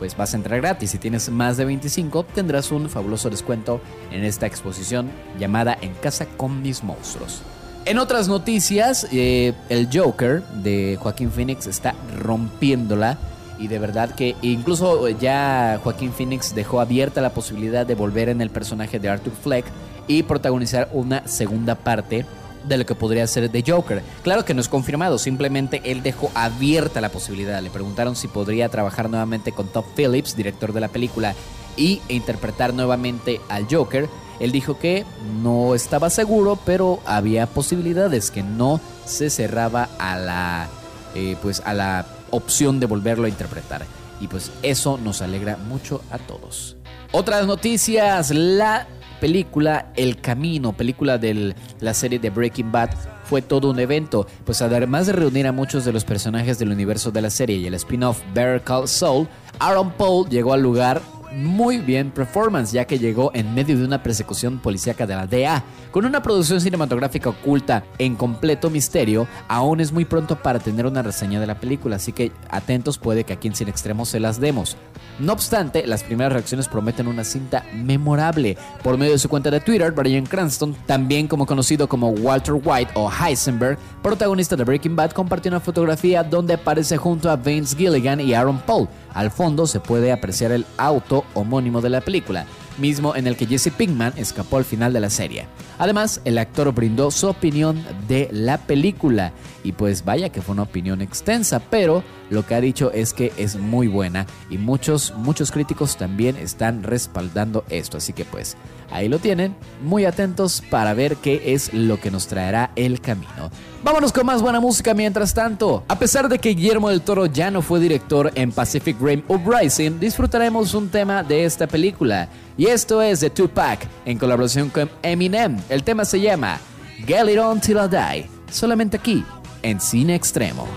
pues 0.03 0.17
vas 0.17 0.35
a 0.35 0.37
entrar 0.37 0.61
gratis. 0.61 0.91
Si 0.91 0.99
tienes 0.99 1.31
más 1.31 1.57
de 1.57 1.65
25, 1.65 2.25
tendrás 2.25 2.73
un 2.73 2.91
fabuloso 2.91 3.31
descuento 3.31 3.81
en 4.11 4.25
esta 4.25 4.47
exposición 4.47 5.09
llamada 5.39 5.79
En 5.81 5.95
Casa 5.95 6.27
con 6.27 6.61
mis 6.61 6.83
monstruos. 6.83 7.41
En 7.85 7.99
otras 7.99 8.27
noticias, 8.27 9.07
eh, 9.13 9.53
el 9.69 9.89
Joker 9.93 10.43
de 10.43 10.99
Joaquín 11.01 11.31
Phoenix 11.31 11.69
está 11.69 11.95
rompiéndola. 12.19 13.17
Y 13.61 13.69
de 13.69 13.79
verdad 13.79 14.13
que 14.13 14.35
incluso 14.43 15.09
ya 15.09 15.79
Joaquín 15.85 16.13
Phoenix 16.13 16.53
dejó 16.53 16.81
abierta 16.81 17.21
la 17.21 17.31
posibilidad 17.31 17.87
de 17.87 17.95
volver 17.95 18.29
en 18.29 18.41
el 18.41 18.51
personaje 18.51 18.99
de 18.99 19.09
Arthur 19.09 19.35
Fleck 19.41 19.67
y 20.09 20.25
protagonizar 20.25 20.89
una 20.93 21.29
segunda 21.29 21.77
parte 21.77 22.27
de 22.65 22.79
lo 22.79 22.87
que 22.87 22.95
podría 22.95 23.27
ser 23.27 23.51
de 23.51 23.65
Joker. 23.67 24.03
Claro 24.23 24.45
que 24.45 24.55
no 24.55 24.61
es 24.61 24.69
confirmado, 24.69 25.19
simplemente 25.19 25.83
él 25.85 26.03
dejó 26.03 26.31
abierta 26.35 27.01
la 27.01 27.11
posibilidad. 27.11 27.61
Le 27.63 27.71
preguntaron 27.71 28.17
si 28.17 28.29
podría 28.29 28.69
trabajar 28.69 29.11
nuevamente 29.11 29.53
con 29.53 29.69
Todd 29.69 29.85
Phillips, 29.97 30.37
director 30.37 30.73
de 30.73 30.81
la 30.81 30.89
película, 30.89 31.35
y 31.77 32.01
e 32.09 32.15
interpretar 32.15 32.75
nuevamente 32.75 33.41
al 33.49 33.67
Joker. 33.71 34.09
Él 34.41 34.53
dijo 34.53 34.79
que 34.79 35.05
no 35.43 35.75
estaba 35.75 36.11
seguro, 36.11 36.59
pero 36.65 37.01
había 37.05 37.47
posibilidades, 37.47 38.31
que 38.31 38.43
no 38.43 38.81
se 39.05 39.31
cerraba 39.31 39.89
a 39.99 40.17
la, 40.17 40.69
eh, 41.15 41.37
pues 41.41 41.63
a 41.65 41.75
la 41.75 42.07
opción 42.31 42.81
de 42.81 42.87
volverlo 42.87 43.27
a 43.27 43.29
interpretar. 43.29 43.85
Y 44.21 44.29
pues 44.29 44.51
eso 44.63 44.99
nos 44.99 45.23
alegra 45.23 45.57
mucho 45.57 46.03
a 46.11 46.19
todos. 46.19 46.77
Otras 47.13 47.47
noticias, 47.47 48.31
la 48.31 48.87
película 49.23 49.93
El 49.95 50.21
Camino, 50.21 50.73
película 50.73 51.17
de 51.17 51.55
la 51.79 51.95
serie 51.95 52.19
de 52.19 52.29
Breaking 52.29 52.73
Bad, 52.73 52.91
fue 53.23 53.41
todo 53.41 53.71
un 53.71 53.79
evento, 53.79 54.27
pues 54.45 54.61
además 54.63 55.07
de 55.07 55.13
reunir 55.13 55.47
a 55.47 55.53
muchos 55.53 55.85
de 55.85 55.93
los 55.93 56.05
personajes 56.05 56.59
del 56.59 56.73
universo 56.73 57.13
de 57.13 57.23
la 57.23 57.31
serie 57.31 57.57
y 57.59 57.67
el 57.69 57.75
spin-off 57.75 58.21
Better 58.35 58.61
Call 58.63 58.89
Saul, 58.89 59.29
Aaron 59.61 59.93
Paul 59.93 60.29
llegó 60.29 60.55
al 60.55 60.63
lugar 60.63 61.01
muy 61.37 61.79
bien 61.79 62.11
performance, 62.11 62.73
ya 62.73 62.85
que 62.85 62.99
llegó 62.99 63.31
en 63.33 63.55
medio 63.55 63.79
de 63.79 63.85
una 63.85 64.03
persecución 64.03 64.59
policíaca 64.59 65.07
de 65.07 65.15
la 65.15 65.29
DA. 65.29 65.63
Con 65.93 66.07
una 66.07 66.23
producción 66.23 66.59
cinematográfica 66.63 67.29
oculta 67.29 67.85
en 67.99 68.17
completo 68.17 68.71
misterio, 68.71 69.29
aún 69.47 69.79
es 69.79 69.93
muy 69.93 70.07
pronto 70.07 70.37
para 70.37 70.59
tener 70.59 70.87
una 70.87 71.03
reseña 71.03 71.39
de 71.39 71.47
la 71.47 71.61
película, 71.61 71.97
así 71.97 72.13
que 72.13 72.33
atentos 72.49 72.97
puede 72.97 73.25
que 73.25 73.35
aquí 73.35 73.49
en 73.49 73.55
Sin 73.55 73.69
Extremo 73.69 74.07
se 74.07 74.19
las 74.19 74.41
demos. 74.41 74.79
No 75.19 75.35
obstante, 75.35 75.87
las 75.87 76.03
primeras 76.03 76.33
reacciones 76.33 76.67
prometen 76.67 77.09
una 77.09 77.25
cinta 77.25 77.67
memorable. 77.75 78.57
Por 78.83 78.97
medio 78.97 79.13
de 79.13 79.19
su 79.19 79.29
cuenta 79.29 79.51
de 79.51 79.61
Twitter, 79.61 79.93
Brian 79.93 80.25
Cranston, 80.25 80.75
también 80.87 81.29
como 81.29 81.45
conocido 81.45 81.87
como 81.87 82.09
Walter 82.09 82.55
White 82.55 82.93
o 82.95 83.11
Heisenberg, 83.13 83.77
protagonista 84.03 84.57
de 84.57 84.65
Breaking 84.65 84.97
Bad, 84.97 85.11
compartió 85.11 85.51
una 85.51 85.61
fotografía 85.61 86.25
donde 86.25 86.55
aparece 86.55 86.97
junto 86.97 87.31
a 87.31 87.37
Vince 87.37 87.77
Gilligan 87.77 88.19
y 88.19 88.33
Aaron 88.33 88.61
Paul. 88.61 88.89
Al 89.13 89.31
fondo 89.31 89.67
se 89.67 89.79
puede 89.79 90.11
apreciar 90.11 90.53
el 90.53 90.65
auto 90.79 91.27
homónimo 91.35 91.83
de 91.83 91.91
la 91.91 92.01
película, 92.01 92.47
mismo 92.79 93.15
en 93.15 93.27
el 93.27 93.37
que 93.37 93.47
Jesse 93.47 93.71
Pinkman 93.77 94.15
escapó 94.17 94.57
al 94.57 94.65
final 94.65 94.95
de 94.95 95.01
la 95.01 95.11
serie. 95.11 95.47
Además, 95.83 96.21
el 96.25 96.39
actor 96.39 96.73
brindó 96.73 97.11
su 97.11 97.27
opinión 97.27 97.85
de 98.07 98.29
la 98.31 98.57
película 98.57 99.33
y 99.65 99.73
pues 99.73 100.05
vaya 100.05 100.29
que 100.29 100.41
fue 100.41 100.53
una 100.53 100.63
opinión 100.63 101.03
extensa, 101.03 101.59
pero 101.59 102.05
lo 102.31 102.47
que 102.47 102.55
ha 102.55 102.61
dicho 102.61 102.93
es 102.93 103.13
que 103.13 103.33
es 103.37 103.57
muy 103.57 103.89
buena 103.89 104.27
y 104.49 104.59
muchos 104.59 105.13
muchos 105.17 105.51
críticos 105.51 105.97
también 105.97 106.37
están 106.37 106.85
respaldando 106.85 107.65
esto, 107.69 107.97
así 107.97 108.13
que 108.13 108.25
pues 108.25 108.57
ahí 108.93 109.09
lo 109.09 109.19
tienen, 109.19 109.57
muy 109.83 110.05
atentos 110.05 110.63
para 110.71 110.95
ver 110.95 111.17
qué 111.17 111.53
es 111.53 111.75
lo 111.75 111.99
que 112.01 112.13
nos 112.13 112.29
traerá 112.29 112.71
el 112.77 113.01
camino. 113.01 113.51
Vámonos 113.83 114.13
con 114.13 114.25
más 114.25 114.41
buena 114.41 114.61
música 114.61 114.95
mientras 114.95 115.35
tanto. 115.35 115.83
A 115.89 115.99
pesar 115.99 116.29
de 116.29 116.39
que 116.39 116.51
Guillermo 116.51 116.91
del 116.91 117.03
Toro 117.03 117.27
ya 117.27 117.51
no 117.51 117.63
fue 117.63 117.81
director 117.81 118.31
en 118.37 118.53
Pacific 118.53 118.97
Rim 119.01 119.23
Uprising, 119.27 119.99
disfrutaremos 119.99 120.75
un 120.75 120.89
tema 120.89 121.25
de 121.25 121.45
esta 121.45 121.67
película. 121.67 122.29
Y 122.57 122.67
esto 122.67 123.01
es 123.03 123.21
de 123.21 123.31
Tupac 123.31 123.81
en 124.05 124.19
colaboración 124.19 124.69
con 124.69 124.91
Eminem. 125.03 125.57
El 125.73 125.85
tema 125.85 126.05
se 126.05 126.21
llama 126.21 126.61
Get 127.07 127.27
It 127.31 127.39
On 127.39 127.59
Till 127.59 127.79
I 127.79 127.89
Die. 127.89 128.31
Solamente 128.51 128.99
aquí, 128.99 129.25
en 129.63 129.81
Cine 129.81 130.15
Extremo. 130.15 130.69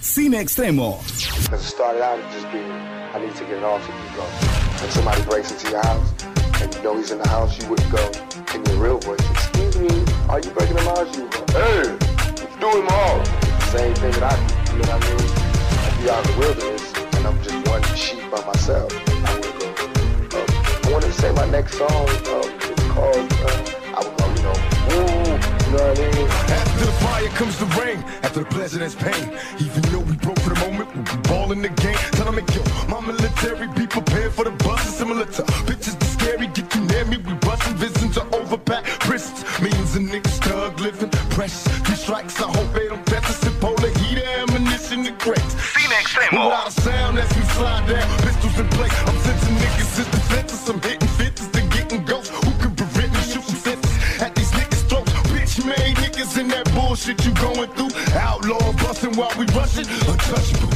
Cine 0.00 0.40
Extremo. 0.40 0.98
Because 1.44 1.62
it 1.62 1.68
started 1.68 2.02
out 2.02 2.18
as 2.18 2.34
just 2.34 2.50
being, 2.50 2.68
I 3.14 3.20
need 3.20 3.36
to 3.36 3.44
get 3.44 3.58
it 3.58 3.62
off 3.62 3.88
if 3.88 3.94
you 3.94 4.16
go. 4.16 4.24
When 4.82 4.90
somebody 4.90 5.22
breaks 5.30 5.52
into 5.52 5.70
your 5.70 5.80
house 5.80 6.12
and 6.60 6.74
you 6.74 6.82
know 6.82 6.96
he's 6.96 7.12
in 7.12 7.18
the 7.18 7.28
house, 7.28 7.56
you 7.56 7.68
wouldn't 7.68 7.88
go 7.92 8.02
in 8.52 8.64
your 8.64 8.82
real 8.82 8.98
voice, 8.98 9.22
excuse 9.30 9.78
me, 9.78 10.04
are 10.28 10.40
you 10.40 10.50
breaking 10.50 10.74
the 10.74 10.82
house? 10.82 11.16
You 11.16 11.22
would 11.22 11.30
go, 11.30 11.44
hey, 11.54 11.94
what 12.34 12.50
you 12.50 12.58
doing 12.58 12.84
wrong? 12.84 13.24
Same 13.70 13.94
thing 13.94 14.10
that 14.18 14.26
I 14.26 14.34
do, 14.34 14.74
you 14.74 14.82
know 14.82 14.98
what 14.98 15.06
I 15.06 15.14
mean? 15.14 15.30
I'd 15.86 16.02
be 16.02 16.10
out 16.10 16.26
in 16.26 16.32
the 16.32 16.38
wilderness 16.40 16.82
and 17.14 17.26
I'm 17.28 17.38
just 17.44 17.68
one 17.70 17.82
sheep 17.94 18.28
by 18.28 18.44
myself. 18.44 18.90
I 19.22 19.38
would 19.38 19.54
go, 19.54 20.36
uh, 20.36 20.82
I 20.82 20.90
wanted 20.90 21.06
to 21.06 21.12
say 21.12 21.30
my 21.30 21.46
next 21.46 21.78
song, 21.78 22.08
uh, 22.26 22.57
it's 22.98 23.14
called, 23.14 23.32
uh, 23.32 23.96
I 23.96 24.04
would 24.04 24.16
go, 24.18 24.26
you 24.34 24.42
know, 24.42 24.56
woo, 24.88 25.38
you 25.64 25.70
know 25.72 25.88
what 25.88 25.98
I 25.98 26.10
mean? 26.16 26.28
After 26.50 26.84
the 26.86 26.92
fire 27.04 27.28
comes 27.28 27.58
the 27.58 27.66
rain, 27.80 27.98
after 28.22 28.40
the 28.40 28.46
president's 28.46 28.94
pain. 28.94 29.38
Even 29.60 29.82
though 29.92 30.00
we 30.00 30.16
broke 30.16 30.38
for 30.40 30.50
the 30.50 30.60
moment, 30.66 30.94
we 30.94 31.02
be 31.02 31.16
balling 31.28 31.62
the 31.62 31.68
game. 31.68 31.96
Tell 32.12 32.30
them, 32.30 32.44
yo, 32.54 32.62
my 32.88 33.00
military 33.00 33.68
be 33.68 33.86
prepared 33.86 34.32
for 34.32 34.44
the 34.44 34.50
bus. 34.64 34.82
Similar 34.96 35.26
to 35.26 35.42
bitches 35.66 35.98
be 35.98 36.06
scary, 36.06 36.46
get 36.48 36.74
you 36.74 36.82
near 36.82 37.04
me. 37.04 37.18
We 37.18 37.34
busting 37.34 37.76
visions 37.76 38.16
of 38.16 38.30
overpack 38.30 38.84
prisons. 39.00 39.44
Millions 39.60 39.96
of 39.96 40.02
niggas 40.02 40.38
thug 40.42 40.80
living, 40.80 41.10
precious. 41.30 41.66
Three 41.84 41.96
strikes, 41.96 42.40
I 42.40 42.50
hope 42.50 42.72
they 42.72 42.88
don't 42.88 43.04
test 43.06 43.30
us. 43.30 43.46
In 43.46 43.54
polar 43.60 43.90
heat, 43.98 44.18
ammunition, 44.18 45.06
and 45.06 45.18
crates. 45.18 45.54
See 45.74 45.88
next 45.88 46.14
time. 46.14 46.30
Without 46.32 46.68
a 46.68 46.72
sound 46.72 47.18
as 47.18 47.30
we 47.36 47.42
slide 47.54 47.86
down, 47.88 48.06
pistols 48.22 48.58
in 48.58 48.68
play. 48.70 48.88
I'm 49.06 49.18
sensing 49.18 49.57
bullshit 56.98 57.24
you 57.24 57.32
going 57.34 57.70
through. 57.74 58.18
Outlaw 58.18 58.72
busting 58.72 59.14
while 59.16 59.30
we 59.38 59.46
rushing, 59.54 59.86
untouchable. 60.10 60.68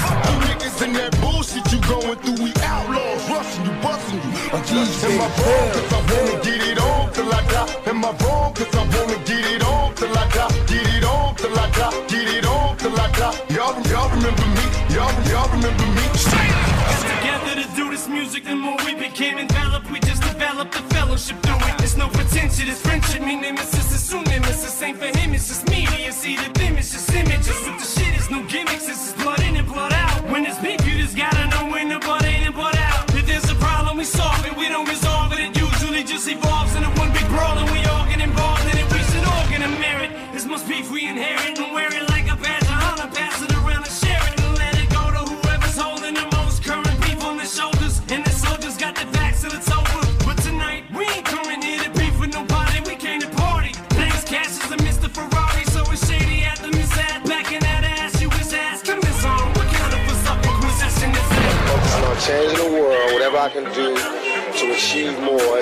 Fuck 0.00 0.24
you 0.28 0.36
niggas 0.44 0.82
in 0.84 0.92
that 0.92 1.18
bullshit 1.20 1.64
you 1.72 1.80
going 1.88 2.18
through. 2.20 2.44
We 2.44 2.52
outlaws 2.62 3.30
rushing 3.30 3.64
you, 3.64 3.72
busting 3.80 4.20
you, 4.20 4.32
untouchable. 4.52 5.08
Am 5.08 5.20
I 5.20 5.28
wrong? 5.40 5.72
Cause 5.72 5.92
I 5.92 6.00
wanna 6.10 6.44
get 6.44 6.60
it 6.68 6.78
on 6.78 7.12
till 7.12 7.32
I 7.32 7.40
die. 7.48 7.90
Am 7.90 8.04
I 8.04 8.12
wrong? 8.20 8.54
Cause 8.54 8.74
I 8.74 8.82
wanna 8.92 9.18
get 9.24 9.44
it 9.54 9.62
on 9.64 9.94
till 9.94 10.12
I 10.12 10.28
die. 10.28 10.52
Get 10.68 10.86
it 10.96 11.04
on 11.04 11.34
till 11.36 11.58
I 11.58 11.70
die. 11.70 12.06
Get 12.08 12.28
it 12.28 12.46
on 12.46 12.76
till 12.76 13.00
I 13.00 13.10
die. 13.12 13.36
Y'all, 13.48 13.74
y'all 13.88 14.10
remember 14.10 14.46
me? 14.56 14.64
Y'all, 14.94 15.12
y'all 15.32 15.48
remember 15.48 15.86
me? 15.96 16.04
Straight 16.12 16.54
up. 16.60 16.80
Together 17.08 17.54
to 17.62 17.66
do 17.76 17.90
this 17.90 18.06
music, 18.06 18.44
the 18.44 18.54
more 18.54 18.76
we 18.84 18.94
became 18.94 19.38
enveloped, 19.38 19.90
we 19.90 19.98
just 20.00 20.22
developed 20.22 20.74
a 20.74 20.82
fellowship 20.94 21.40
through 21.42 21.62
it. 21.68 21.78
There's 21.78 21.96
no 21.96 22.08
pretension, 22.08 22.68
it's 22.68 22.80
friendship. 22.80 23.22
Me 23.22 23.36
nemesis 23.36 23.92
is 23.92 24.02
soon 24.02 24.24
nemesis. 24.24 24.82
Ain't 24.82 24.98
for 24.98 25.06
him, 25.06 25.14
it's 25.14 25.19
just 25.19 25.19
media. 25.19 25.19
See 26.30 26.36
the 26.36 26.59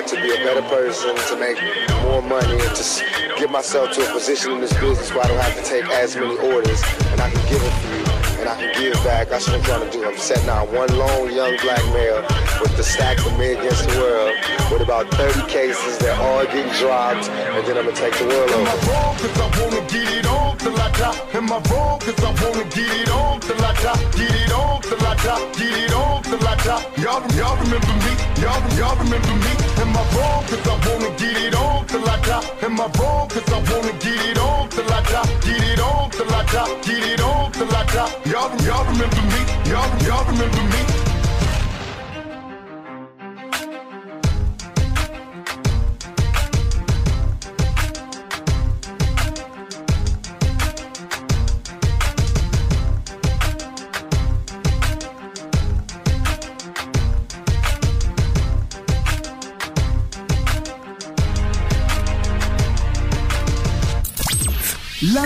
to 0.07 0.15
be 0.15 0.31
a 0.31 0.37
better 0.43 0.61
person, 0.63 1.15
to 1.15 1.35
make 1.37 1.57
more 2.03 2.21
money, 2.21 2.53
and 2.53 2.75
to 2.75 2.83
get 3.37 3.49
myself 3.49 3.91
to 3.93 4.07
a 4.07 4.11
position 4.11 4.51
in 4.51 4.61
this 4.61 4.73
business 4.79 5.11
where 5.13 5.25
I 5.25 5.27
don't 5.27 5.39
have 5.39 5.55
to 5.57 5.63
take 5.63 5.85
as 5.89 6.15
many 6.15 6.37
orders, 6.37 6.81
and 7.11 7.21
I 7.21 7.29
can 7.29 7.41
give 7.49 7.61
a 7.61 7.71
few, 7.81 8.39
and 8.39 8.49
I 8.49 8.55
can 8.55 8.81
give 8.81 8.93
back. 9.03 9.29
That's 9.29 9.47
what 9.47 9.57
I'm 9.57 9.63
trying 9.63 9.89
to 9.89 9.91
do. 9.91 10.05
I'm 10.05 10.17
setting 10.17 10.49
out 10.49 10.71
one 10.71 10.89
lone 10.97 11.33
young 11.33 11.57
black 11.61 11.83
male 11.93 12.21
with 12.61 12.75
the 12.77 12.83
stack 12.83 13.17
of 13.25 13.37
me 13.37 13.53
against 13.53 13.89
the 13.89 13.99
world, 13.99 14.35
with 14.71 14.81
about 14.81 15.09
30 15.11 15.47
cases 15.47 15.97
that 15.99 16.17
all 16.19 16.45
get 16.45 16.67
dropped, 16.77 17.29
and 17.29 17.65
then 17.65 17.77
I'm 17.77 17.85
gonna 17.85 17.95
take 17.95 18.15
the 18.17 18.27
world 18.27 18.51
over. 18.51 20.28
Till 20.69 20.81
I 20.81 20.91
die. 20.91 21.37
Am 21.37 21.51
I 21.51 21.57
wrong? 21.69 21.99
Cause 21.99 22.23
I 22.23 22.31
wanna 22.41 22.63
get 22.69 22.91
it 23.01 23.09
on 23.09 23.39
till 23.39 23.65
I 23.65 23.73
die. 23.83 23.99
Get 24.17 24.35
it 24.35 24.51
on 24.53 24.81
till 24.81 25.05
I 25.05 25.15
die. 25.25 25.43
Get 25.57 25.77
it 25.83 25.93
on 25.93 26.23
till 26.23 26.47
I 26.47 26.55
die. 26.65 26.83
Y'all, 27.03 27.21
y'all 27.37 27.57
remember 27.57 27.95
me? 28.05 28.13
Y'all, 28.41 28.61
y'all 28.77 28.95
remember 29.01 29.35
me? 29.45 29.53
Am 29.81 29.97
I 29.97 30.03
wrong? 30.13 30.43
Cause 30.49 30.67
I 30.67 30.75
wanna 30.85 31.09
get 31.17 31.37
it 31.45 31.55
on 31.55 31.87
till 31.87 32.07
I 32.07 32.17
die. 32.21 32.65
Am 32.65 32.79
I 32.79 32.87
wrong? 32.97 33.27
Cause 33.29 33.49
I 33.49 33.59
wanna 33.69 33.93
get 34.03 34.21
it 34.29 34.37
on 34.37 34.69
till 34.69 34.93
I 34.93 35.01
die. 35.11 35.29
Get 35.45 35.63
it 35.71 35.79
on 35.79 36.11
till 36.11 36.33
I 36.39 36.43
die. 36.53 36.71
Get 36.85 37.03
it 37.13 37.21
on 37.21 37.51
till 37.51 37.75
I 37.75 37.83
die. 37.93 38.11
Y'all, 38.31 38.51
y'all 38.65 38.85
remember 38.91 39.23
me? 39.33 39.41
Y'all, 39.71 39.89
y'all 40.05 40.25
remember 40.25 40.63
me? 40.73 41.08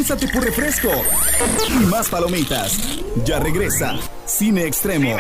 Lánzate 0.04 0.28
por 0.28 0.44
refresco 0.44 0.90
y 1.70 1.86
más 1.86 2.10
palomitas. 2.10 2.78
Ya 3.24 3.40
regresa 3.40 3.96
Cine 4.26 4.66
Extremo. 4.66 5.16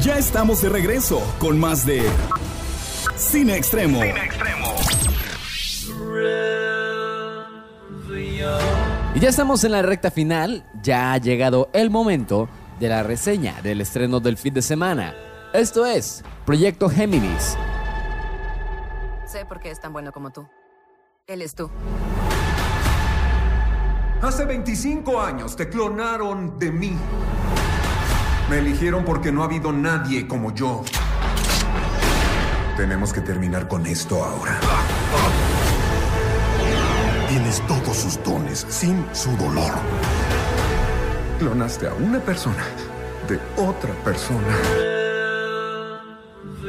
Ya 0.00 0.18
estamos 0.18 0.60
de 0.60 0.70
regreso 0.70 1.22
con 1.38 1.60
más 1.60 1.86
de 1.86 2.02
Cine 3.16 3.56
Extremo. 3.56 4.00
Forever 5.86 7.46
young. 8.10 9.20
ya 9.20 9.28
estamos 9.28 9.62
en 9.62 9.70
la 9.70 9.82
recta 9.82 10.10
final, 10.10 10.64
ya 10.82 11.12
ha 11.12 11.18
llegado 11.18 11.70
el 11.74 11.90
momento 11.90 12.48
de 12.80 12.88
la 12.88 13.04
reseña 13.04 13.62
del 13.62 13.82
estreno 13.82 14.18
del 14.18 14.36
fin 14.36 14.52
de 14.52 14.62
semana. 14.62 15.14
Esto 15.54 15.86
es 15.86 16.24
Proyecto 16.44 16.88
Géminis. 16.88 17.56
Sé 19.26 19.44
por 19.44 19.60
qué 19.60 19.70
es 19.70 19.78
tan 19.78 19.92
bueno 19.92 20.10
como 20.10 20.32
tú. 20.32 20.48
Él 21.32 21.40
es 21.40 21.54
tú. 21.54 21.70
Hace 24.20 24.44
25 24.44 25.18
años 25.18 25.56
te 25.56 25.70
clonaron 25.70 26.58
de 26.58 26.70
mí. 26.70 26.94
Me 28.50 28.58
eligieron 28.58 29.02
porque 29.02 29.32
no 29.32 29.40
ha 29.40 29.46
habido 29.46 29.72
nadie 29.72 30.28
como 30.28 30.54
yo. 30.54 30.82
Tenemos 32.76 33.14
que 33.14 33.22
terminar 33.22 33.66
con 33.66 33.86
esto 33.86 34.22
ahora. 34.22 34.60
Tienes 37.30 37.66
todos 37.66 37.96
sus 37.96 38.22
dones 38.22 38.66
sin 38.68 39.02
su 39.14 39.34
dolor. 39.38 39.72
Clonaste 41.38 41.88
a 41.88 41.94
una 41.94 42.20
persona 42.20 42.64
de 43.26 43.40
otra 43.56 43.94
persona. 44.04 44.91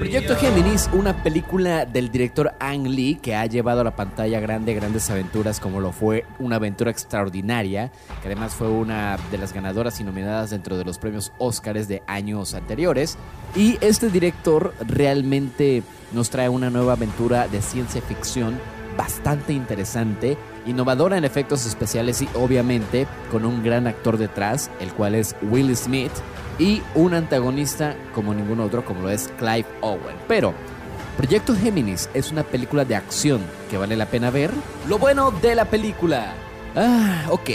Proyecto 0.04 0.36
Géminis, 0.36 0.90
una 0.92 1.24
película 1.24 1.86
del 1.86 2.12
director 2.12 2.54
Ang 2.60 2.90
Lee 2.90 3.16
que 3.22 3.36
ha 3.36 3.46
llevado 3.46 3.80
a 3.80 3.84
la 3.86 3.96
pantalla 3.96 4.42
grande 4.42 4.74
grandes 4.74 5.10
aventuras 5.10 5.62
como 5.62 5.80
lo 5.80 5.94
fue 5.94 6.26
Una 6.40 6.58
aventura 6.58 6.92
extraordinaria, 6.92 7.90
que 8.22 8.28
además 8.28 8.54
fue 8.54 8.68
una 8.68 9.18
de 9.32 9.38
las 9.38 9.54
ganadoras 9.54 10.02
y 10.02 10.04
nominadas 10.04 10.50
dentro 10.50 10.78
de 10.78 10.84
los 10.84 10.98
premios 10.98 11.32
Óscares 11.38 11.88
de 11.88 12.04
años 12.06 12.54
anteriores. 12.54 13.18
Y 13.56 13.78
este 13.80 14.10
director 14.10 14.74
realmente 14.86 15.84
nos 16.12 16.30
trae 16.30 16.50
una 16.50 16.70
nueva 16.70 16.94
aventura 16.94 17.48
de 17.48 17.62
ciencia 17.62 18.02
ficción 18.02 18.60
bastante 18.98 19.54
interesante, 19.54 20.38
innovadora 20.66 21.18
en 21.18 21.26
efectos 21.26 21.66
especiales 21.66 22.22
y 22.22 22.30
obviamente 22.36 23.08
con 23.32 23.46
un 23.46 23.64
gran 23.64 23.88
actor 23.88 24.18
detrás, 24.18 24.70
el 24.80 24.94
cual 24.94 25.16
es 25.16 25.36
Will 25.42 25.76
Smith, 25.76 26.12
y 26.60 26.82
un 26.96 27.14
antagonista 27.14 27.96
como 28.14 28.34
ningún 28.34 28.60
otro, 28.60 28.86
como 28.86 29.02
lo 29.02 29.10
es 29.10 29.30
Clive 29.40 29.66
Owen. 29.82 30.16
Pero 30.28 30.54
Proyecto 31.18 31.56
Géminis 31.56 32.10
es 32.16 32.32
una 32.32 32.44
película 32.44 32.86
de 32.86 32.96
acción 32.96 33.42
que 33.70 33.78
vale 33.78 33.96
la 33.96 34.08
pena 34.08 34.32
ver. 34.32 34.50
Lo 34.88 34.98
bueno 34.98 35.30
de 35.30 35.54
la 35.54 35.66
película. 35.66 36.34
Ah, 36.76 37.26
ok. 37.30 37.50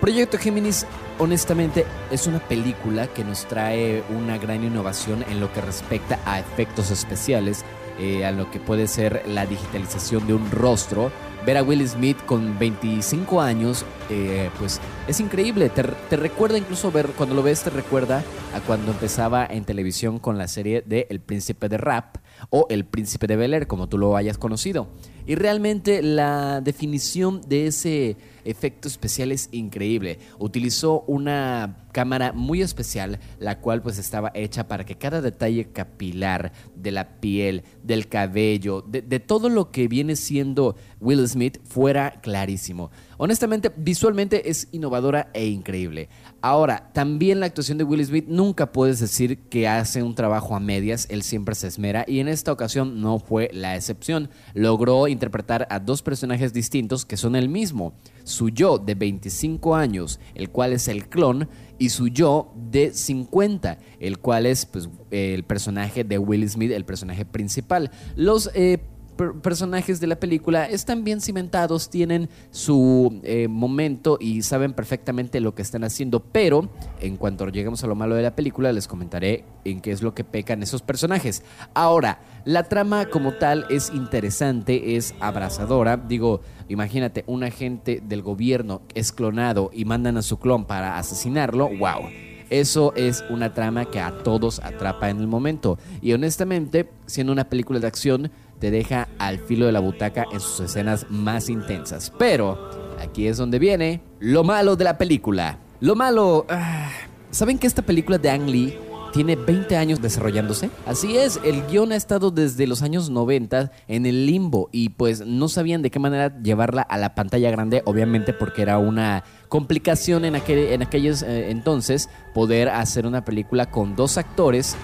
Proyecto 0.00 0.36
Géminis, 0.36 0.84
honestamente, 1.18 1.86
es 2.10 2.26
una 2.26 2.40
película 2.40 3.06
que 3.06 3.22
nos 3.22 3.46
trae 3.46 4.02
una 4.10 4.36
gran 4.36 4.64
innovación 4.64 5.24
en 5.30 5.38
lo 5.38 5.52
que 5.52 5.60
respecta 5.60 6.18
a 6.26 6.40
efectos 6.40 6.90
especiales, 6.90 7.64
eh, 8.00 8.26
a 8.26 8.32
lo 8.32 8.50
que 8.50 8.58
puede 8.58 8.88
ser 8.88 9.22
la 9.28 9.46
digitalización 9.46 10.26
de 10.26 10.34
un 10.34 10.50
rostro. 10.50 11.12
Ver 11.44 11.58
a 11.58 11.62
Will 11.62 11.86
Smith 11.88 12.16
con 12.24 12.58
25 12.58 13.40
años, 13.40 13.84
eh, 14.08 14.50
pues 14.58 14.80
es 15.06 15.20
increíble. 15.20 15.68
Te, 15.68 15.82
recuerda 16.16 16.56
incluso 16.56 16.90
ver, 16.90 17.08
cuando 17.08 17.34
lo 17.34 17.42
ves, 17.42 17.62
te 17.62 17.70
recuerda 17.70 18.22
a 18.54 18.60
cuando 18.60 18.92
empezaba 18.92 19.46
en 19.46 19.64
televisión 19.64 20.18
con 20.18 20.38
la 20.38 20.48
serie 20.48 20.82
de 20.86 21.06
El 21.10 21.20
Príncipe 21.20 21.68
de 21.68 21.76
Rap 21.76 22.16
o 22.50 22.66
El 22.70 22.84
Príncipe 22.84 23.26
de 23.26 23.36
Bel 23.36 23.54
Air, 23.54 23.66
como 23.66 23.88
tú 23.88 23.98
lo 23.98 24.16
hayas 24.16 24.38
conocido. 24.38 24.88
Y 25.26 25.36
realmente 25.36 26.02
la 26.02 26.60
definición 26.60 27.40
de 27.46 27.66
ese 27.66 28.16
efecto 28.44 28.88
especial 28.88 29.32
es 29.32 29.48
increíble. 29.52 30.18
Utilizó 30.38 31.00
una 31.06 31.86
cámara 31.92 32.32
muy 32.32 32.60
especial, 32.60 33.20
la 33.38 33.60
cual 33.60 33.80
pues 33.80 33.98
estaba 33.98 34.32
hecha 34.34 34.68
para 34.68 34.84
que 34.84 34.98
cada 34.98 35.22
detalle 35.22 35.72
capilar 35.72 36.52
de 36.74 36.92
la 36.92 37.20
piel, 37.20 37.62
del 37.82 38.08
cabello, 38.08 38.82
de 38.82 39.20
todo 39.20 39.48
lo 39.48 39.70
que 39.70 39.88
viene 39.88 40.16
siendo 40.16 40.76
Will 41.00 41.26
Smith 41.26 41.58
fuera 41.64 42.20
clarísimo. 42.20 42.90
Honestamente, 43.24 43.72
visualmente 43.74 44.50
es 44.50 44.68
innovadora 44.70 45.30
e 45.32 45.46
increíble. 45.46 46.10
Ahora, 46.42 46.90
también 46.92 47.40
la 47.40 47.46
actuación 47.46 47.78
de 47.78 47.84
Will 47.84 48.04
Smith 48.04 48.26
nunca 48.28 48.70
puedes 48.70 49.00
decir 49.00 49.38
que 49.48 49.66
hace 49.66 50.02
un 50.02 50.14
trabajo 50.14 50.54
a 50.54 50.60
medias, 50.60 51.06
él 51.08 51.22
siempre 51.22 51.54
se 51.54 51.68
esmera 51.68 52.04
y 52.06 52.20
en 52.20 52.28
esta 52.28 52.52
ocasión 52.52 53.00
no 53.00 53.18
fue 53.18 53.48
la 53.54 53.76
excepción. 53.76 54.28
Logró 54.52 55.08
interpretar 55.08 55.66
a 55.70 55.80
dos 55.80 56.02
personajes 56.02 56.52
distintos 56.52 57.06
que 57.06 57.16
son 57.16 57.34
el 57.34 57.48
mismo. 57.48 57.94
Su 58.24 58.50
yo 58.50 58.76
de 58.76 58.94
25 58.94 59.74
años, 59.74 60.20
el 60.34 60.50
cual 60.50 60.74
es 60.74 60.86
el 60.88 61.08
clon, 61.08 61.48
y 61.78 61.88
su 61.88 62.08
yo 62.08 62.52
de 62.54 62.92
50, 62.92 63.78
el 64.00 64.18
cual 64.18 64.44
es 64.44 64.66
pues, 64.66 64.90
el 65.10 65.44
personaje 65.44 66.04
de 66.04 66.18
Will 66.18 66.46
Smith, 66.48 66.72
el 66.72 66.84
personaje 66.84 67.24
principal. 67.24 67.90
Los 68.16 68.50
eh, 68.54 68.80
per- 69.16 69.34
personajes 69.34 70.00
de 70.00 70.06
la 70.06 70.16
película 70.16 70.66
están 70.66 71.04
bien 71.04 71.20
cimentados, 71.20 71.90
tienen 71.90 72.28
su 72.50 73.20
eh, 73.22 73.48
momento 73.48 74.18
y 74.20 74.42
saben 74.42 74.72
perfectamente 74.72 75.40
lo 75.40 75.54
que 75.54 75.62
están 75.62 75.84
haciendo, 75.84 76.20
pero 76.20 76.68
en 77.00 77.16
cuanto 77.16 77.48
lleguemos 77.48 77.82
a 77.84 77.86
lo 77.86 77.94
malo 77.94 78.14
de 78.14 78.22
la 78.22 78.34
película 78.36 78.72
les 78.72 78.88
comentaré 78.88 79.44
en 79.64 79.80
qué 79.80 79.92
es 79.92 80.02
lo 80.02 80.14
que 80.14 80.24
pecan 80.24 80.62
esos 80.62 80.82
personajes. 80.82 81.42
Ahora, 81.74 82.20
la 82.44 82.64
trama 82.64 83.06
como 83.06 83.34
tal 83.34 83.66
es 83.70 83.90
interesante, 83.94 84.96
es 84.96 85.14
abrazadora, 85.20 85.96
digo, 85.96 86.40
imagínate, 86.68 87.24
un 87.26 87.44
agente 87.44 88.02
del 88.06 88.22
gobierno 88.22 88.82
es 88.94 89.12
clonado 89.12 89.70
y 89.72 89.84
mandan 89.84 90.16
a 90.16 90.22
su 90.22 90.38
clon 90.38 90.64
para 90.64 90.98
asesinarlo, 90.98 91.68
wow. 91.78 92.02
Eso 92.50 92.92
es 92.94 93.24
una 93.30 93.54
trama 93.54 93.86
que 93.86 94.00
a 94.00 94.22
todos 94.22 94.60
atrapa 94.60 95.08
en 95.08 95.18
el 95.18 95.26
momento. 95.26 95.78
Y 96.02 96.12
honestamente, 96.12 96.90
siendo 97.06 97.32
una 97.32 97.48
película 97.48 97.80
de 97.80 97.86
acción, 97.86 98.30
te 98.58 98.70
deja 98.70 99.08
al 99.18 99.38
filo 99.38 99.66
de 99.66 99.72
la 99.72 99.80
butaca 99.80 100.26
en 100.32 100.40
sus 100.40 100.60
escenas 100.60 101.06
más 101.10 101.48
intensas. 101.48 102.12
Pero 102.18 102.70
aquí 103.00 103.26
es 103.26 103.36
donde 103.36 103.58
viene 103.58 104.02
lo 104.20 104.44
malo 104.44 104.76
de 104.76 104.84
la 104.84 104.98
película. 104.98 105.58
Lo 105.80 105.94
malo... 105.94 106.46
ah, 106.48 106.90
¿Saben 107.30 107.58
que 107.58 107.66
esta 107.66 107.82
película 107.82 108.16
de 108.16 108.30
Ang 108.30 108.48
Lee 108.48 108.78
tiene 109.12 109.36
20 109.36 109.76
años 109.76 110.02
desarrollándose? 110.02 110.70
Así 110.86 111.16
es, 111.16 111.40
el 111.44 111.66
guion 111.66 111.92
ha 111.92 111.96
estado 111.96 112.30
desde 112.30 112.66
los 112.66 112.82
años 112.82 113.10
90 113.10 113.70
en 113.86 114.06
el 114.06 114.26
limbo 114.26 114.68
y 114.72 114.90
pues 114.90 115.24
no 115.24 115.48
sabían 115.48 115.82
de 115.82 115.90
qué 115.90 115.98
manera 116.00 116.36
llevarla 116.42 116.82
a 116.82 116.98
la 116.98 117.14
pantalla 117.14 117.50
grande, 117.50 117.82
obviamente 117.86 118.32
porque 118.32 118.62
era 118.62 118.78
una 118.78 119.22
complicación 119.48 120.24
en, 120.24 120.34
aquel, 120.34 120.58
en 120.58 120.82
aquellos 120.82 121.22
eh, 121.22 121.50
entonces 121.50 122.08
poder 122.34 122.68
hacer 122.68 123.06
una 123.06 123.24
película 123.24 123.70
con 123.70 123.94
dos 123.94 124.18
actores 124.18 124.76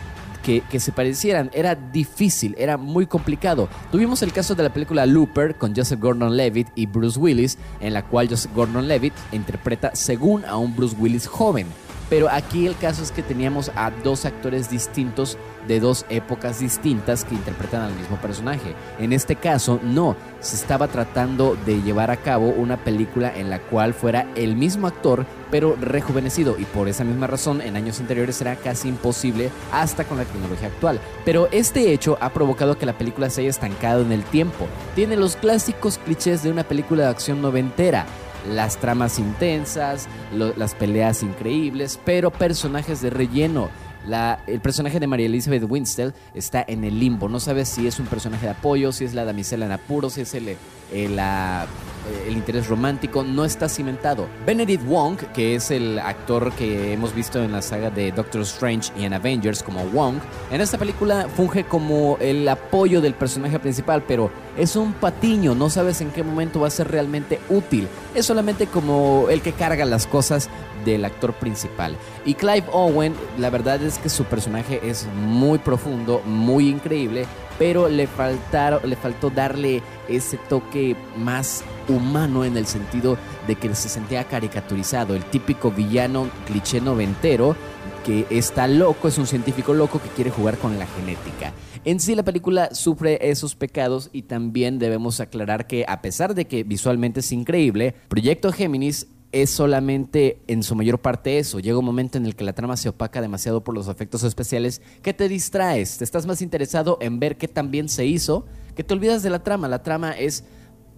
que, 0.43 0.63
se 0.81 0.93
parecieran. 0.93 1.51
Era 1.53 1.75
difícil, 1.75 2.55
era 2.59 2.77
muy 2.77 3.07
complicado. 3.07 3.69
Tuvimos 3.91 4.23
el 4.23 4.33
caso 4.33 4.55
de 4.55 4.63
la 4.63 4.73
película 4.73 5.07
Looper 5.07 5.57
con 5.57 5.75
Joseph 5.75 6.01
Gordon-Levitt 6.01 6.69
y 6.75 6.87
Bruce 6.87 7.19
Willis, 7.19 7.59
en 7.81 7.93
la 7.93 8.05
cual 8.05 8.29
Joseph 8.29 8.55
Gordon-Levitt 8.55 9.15
interpreta 9.33 9.91
según 9.95 10.45
a 10.45 10.57
un 10.57 10.75
Bruce 10.75 10.97
Willis 10.99 11.27
joven. 11.27 11.67
Pero 12.09 12.29
aquí 12.29 12.67
el 12.67 12.77
caso 12.77 13.03
es 13.03 13.13
que 13.13 13.23
teníamos 13.23 13.71
a 13.77 13.93
dos 14.03 14.25
actores 14.25 14.69
distintos 14.69 15.39
de 15.67 15.81
dos 15.81 16.07
épocas 16.09 16.61
distintas 16.61 17.25
que 17.25 17.35
interpretan 17.35 17.83
al 17.83 17.95
mismo 17.95 18.17
personaje. 18.17 18.75
En 18.99 19.13
este 19.13 19.37
caso, 19.37 19.81
no, 19.83 20.17
se 20.41 20.57
estaba 20.57 20.89
tratando 20.89 21.57
de 21.67 21.83
llevar 21.83 22.11
a 22.11 22.17
cabo 22.17 22.49
una 22.49 22.77
película 22.77 23.33
en 23.35 23.51
la 23.51 23.59
cual 23.59 23.95
fuera 23.95 24.27
el 24.35 24.57
mismo 24.57 24.87
actor, 24.87 25.27
pero 25.51 25.77
rejuvenecido. 25.81 26.57
Y 26.59 26.65
por 26.65 26.89
esa 26.89 27.05
misma 27.05 27.27
razón, 27.27 27.61
en 27.61 27.77
años 27.77 28.01
anteriores 28.01 28.41
era 28.41 28.57
casi 28.57 28.89
imposible 28.89 29.51
hasta 29.73 30.05
con 30.05 30.19
la 30.19 30.25
tecnología 30.25 30.69
actual. 30.69 31.01
Pero 31.25 31.49
este 31.53 31.93
hecho 31.93 32.19
ha 32.21 32.31
provocado 32.31 32.79
que 32.79 32.87
la 32.87 32.99
película 32.99 33.31
se 33.31 33.43
haya 33.43 33.51
estancado 33.51 34.03
en 34.03 34.13
el 34.13 34.25
tiempo. 34.25 34.67
Tiene 34.95 35.17
los 35.17 35.37
clásicos 35.37 35.99
clichés 35.99 36.43
de 36.43 36.51
una 36.51 36.65
película 36.65 37.05
de 37.05 37.11
acción 37.11 37.43
noventera 37.43 38.07
las 38.49 38.79
tramas 38.79 39.19
intensas, 39.19 40.09
las 40.33 40.75
peleas 40.75 41.23
increíbles, 41.23 42.01
pero 42.05 42.31
personajes 42.31 43.03
de 43.03 43.11
relleno. 43.11 43.69
La- 44.07 44.41
el 44.47 44.61
personaje 44.61 44.99
de 44.99 45.07
María 45.07 45.27
Elizabeth 45.27 45.65
Winstead 45.69 46.15
está 46.35 46.65
en 46.67 46.85
el 46.85 46.99
limbo. 46.99 47.29
No 47.29 47.39
sabes 47.41 47.69
si 47.69 47.87
es 47.87 48.01
un 48.01 48.07
personaje 48.07 48.47
de 48.47 48.53
apoyo, 48.53 48.93
si 48.93 49.05
es 49.05 49.15
la 49.15 49.25
damisela 49.25 49.67
en 49.67 49.73
apuros, 49.73 50.15
si 50.15 50.23
es 50.23 50.35
el, 50.35 50.57
la- 50.93 51.67
eh, 52.09 52.25
el 52.29 52.33
interés 52.35 52.67
romántico. 52.67 53.23
No 53.23 53.45
está 53.45 53.69
cimentado. 53.69 54.27
Benedict 54.47 54.83
Wong, 54.87 55.19
que 55.35 55.55
es 55.55 55.71
el 55.71 55.99
actor 55.99 56.51
que 56.53 56.95
hemos 56.95 57.15
visto 57.15 57.43
en 57.45 57.53
la 57.53 57.61
saga 57.61 57.91
de 57.91 58.11
Doctor 58.11 58.41
Strange 58.41 58.91
y 58.99 59.05
en 59.05 59.13
Avengers 59.13 59.63
como 59.63 59.85
Wong, 59.85 60.17
en 60.51 60.61
esta 60.63 60.79
película 60.79 61.29
funge 61.37 61.65
como 61.65 62.17
el 62.21 62.49
apoyo 62.49 63.03
del 63.03 63.13
personaje 63.13 63.59
principal, 63.59 64.03
pero 64.09 64.31
es 64.57 64.77
un 64.77 64.95
patiño. 64.95 65.55
No 65.55 65.69
sabes 65.69 66.01
en 66.01 66.11
qué 66.11 66.23
momento 66.23 66.61
va 66.61 66.69
a 66.69 66.71
ser 66.71 66.89
realmente 66.91 67.39
útil. 67.51 67.87
Es 68.15 68.25
solamente 68.25 68.67
como 68.67 69.27
el 69.31 69.43
que 69.43 69.53
carga 69.53 69.85
las 69.85 70.07
cosas 70.07 70.49
del 70.87 71.05
actor 71.05 71.35
principal. 71.35 71.95
Y 72.25 72.33
Clive 72.33 72.65
Owen, 72.73 73.13
la 73.39 73.51
verdad 73.51 73.83
es 73.83 73.99
que 73.99 74.09
su 74.09 74.25
personaje 74.25 74.81
es 74.83 75.07
muy 75.15 75.59
profundo, 75.59 76.23
muy 76.25 76.71
increíble, 76.71 77.27
pero 77.61 77.91
le, 77.91 78.07
faltaron, 78.07 78.89
le 78.89 78.97
faltó 78.97 79.29
darle 79.29 79.83
ese 80.09 80.39
toque 80.39 80.97
más 81.19 81.63
humano 81.91 82.47
en 82.47 82.57
el 82.57 82.65
sentido 82.65 83.19
de 83.47 83.55
que 83.55 83.75
se 83.75 83.91
sentía 83.91 84.25
caricaturizado, 84.25 85.15
el 85.15 85.23
típico 85.27 85.71
villano 85.71 86.31
cliché 86.47 86.81
noventero 86.81 87.55
que 88.03 88.27
está 88.31 88.67
loco, 88.67 89.09
es 89.09 89.19
un 89.19 89.27
científico 89.27 89.75
loco 89.75 90.01
que 90.01 90.09
quiere 90.09 90.31
jugar 90.31 90.57
con 90.57 90.79
la 90.79 90.87
genética. 90.87 91.53
En 91.85 92.01
sí 92.01 92.15
la 92.15 92.23
película 92.23 92.75
sufre 92.75 93.31
esos 93.31 93.55
pecados 93.55 94.09
y 94.11 94.23
también 94.23 94.79
debemos 94.79 95.21
aclarar 95.21 95.67
que 95.67 95.85
a 95.87 96.01
pesar 96.01 96.35
de 96.35 96.47
que 96.47 96.65
visualmente 96.65 97.21
es 97.21 97.31
increíble, 97.31 97.95
Proyecto 98.09 98.53
Géminis 98.53 99.07
es 99.33 99.51
solamente 99.51 100.41
en 100.47 100.63
su 100.63 100.75
mayor 100.75 100.99
parte 100.99 101.39
eso. 101.39 101.61
Llega 101.61 101.79
un 101.79 101.85
momento 101.85 102.19
en 102.19 102.27
el 102.27 102.35
que 102.35 102.45
la 102.45 102.53
trama 102.53 102.77
se 102.77 102.89
opaca 102.89 103.21
demasiado 103.21 103.63
por 103.63 103.75
los 103.75 103.89
efectos 103.89 104.25
especiales 104.25 104.83
que 105.03 105.15
te 105.15 105.29
distraes. 105.29 105.99
Te 105.99 106.05
estás 106.05 106.27
más 106.27 106.43
interesado 106.43 106.99
en 107.01 107.21
ver 107.21 107.37
qué 107.37 107.49
tan 107.49 107.71
bien 107.71 107.89
se 107.89 108.07
hizo 108.07 108.47
que 108.75 108.85
te 108.85 108.95
olvidas 108.95 109.23
de 109.23 109.31
la 109.31 109.43
trama. 109.43 109.69
La 109.69 109.83
trama 109.83 110.13
es 110.13 110.45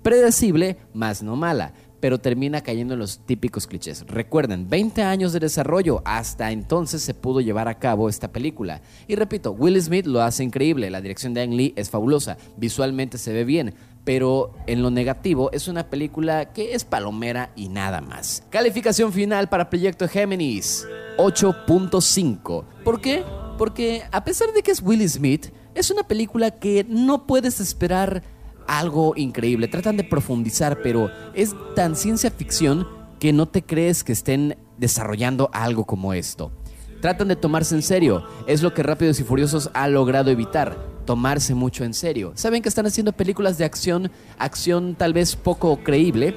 predecible, 0.02 0.78
más 0.94 1.22
no 1.22 1.36
mala, 1.36 1.74
pero 2.00 2.18
termina 2.18 2.62
cayendo 2.62 2.94
en 2.94 3.00
los 3.00 3.20
típicos 3.26 3.66
clichés. 3.66 4.04
Recuerden, 4.08 4.68
20 4.68 5.02
años 5.02 5.32
de 5.32 5.40
desarrollo, 5.40 6.02
hasta 6.04 6.50
entonces 6.50 7.02
se 7.02 7.14
pudo 7.14 7.40
llevar 7.40 7.68
a 7.68 7.78
cabo 7.78 8.08
esta 8.08 8.32
película. 8.32 8.82
Y 9.06 9.14
repito, 9.14 9.52
Will 9.52 9.80
Smith 9.80 10.06
lo 10.06 10.20
hace 10.20 10.42
increíble, 10.42 10.90
la 10.90 11.00
dirección 11.00 11.32
de 11.32 11.42
Ang 11.42 11.54
Lee 11.54 11.74
es 11.76 11.90
fabulosa, 11.90 12.38
visualmente 12.56 13.18
se 13.18 13.32
ve 13.32 13.44
bien, 13.44 13.74
pero 14.04 14.52
en 14.66 14.82
lo 14.82 14.90
negativo 14.90 15.50
es 15.52 15.68
una 15.68 15.88
película 15.88 16.52
que 16.52 16.74
es 16.74 16.84
palomera 16.84 17.52
y 17.54 17.68
nada 17.68 18.00
más. 18.00 18.42
Calificación 18.50 19.12
final 19.12 19.48
para 19.48 19.70
Proyecto 19.70 20.08
Géminis, 20.08 20.86
8.5. 21.18 22.64
¿Por 22.84 23.00
qué? 23.00 23.24
Porque 23.58 24.02
a 24.10 24.24
pesar 24.24 24.52
de 24.52 24.62
que 24.62 24.70
es 24.70 24.82
Will 24.82 25.08
Smith, 25.08 25.52
es 25.74 25.90
una 25.90 26.02
película 26.02 26.50
que 26.50 26.84
no 26.88 27.26
puedes 27.26 27.60
esperar 27.60 28.22
algo 28.66 29.14
increíble. 29.16 29.68
Tratan 29.68 29.96
de 29.96 30.04
profundizar, 30.04 30.80
pero 30.82 31.10
es 31.34 31.54
tan 31.74 31.96
ciencia 31.96 32.30
ficción 32.30 32.86
que 33.18 33.32
no 33.32 33.46
te 33.46 33.62
crees 33.62 34.02
que 34.04 34.12
estén 34.12 34.56
desarrollando 34.78 35.48
algo 35.52 35.84
como 35.86 36.12
esto. 36.12 36.52
Tratan 37.00 37.28
de 37.28 37.36
tomarse 37.36 37.74
en 37.74 37.82
serio. 37.82 38.24
Es 38.46 38.62
lo 38.62 38.74
que 38.74 38.82
Rápidos 38.82 39.18
y 39.20 39.24
Furiosos 39.24 39.70
ha 39.74 39.88
logrado 39.88 40.30
evitar. 40.30 40.91
Tomarse 41.04 41.54
mucho 41.54 41.84
en 41.84 41.94
serio. 41.94 42.32
Saben 42.34 42.62
que 42.62 42.68
están 42.68 42.86
haciendo 42.86 43.12
películas 43.12 43.58
de 43.58 43.64
acción, 43.64 44.10
acción 44.38 44.94
tal 44.94 45.12
vez 45.12 45.36
poco 45.36 45.78
creíble, 45.82 46.34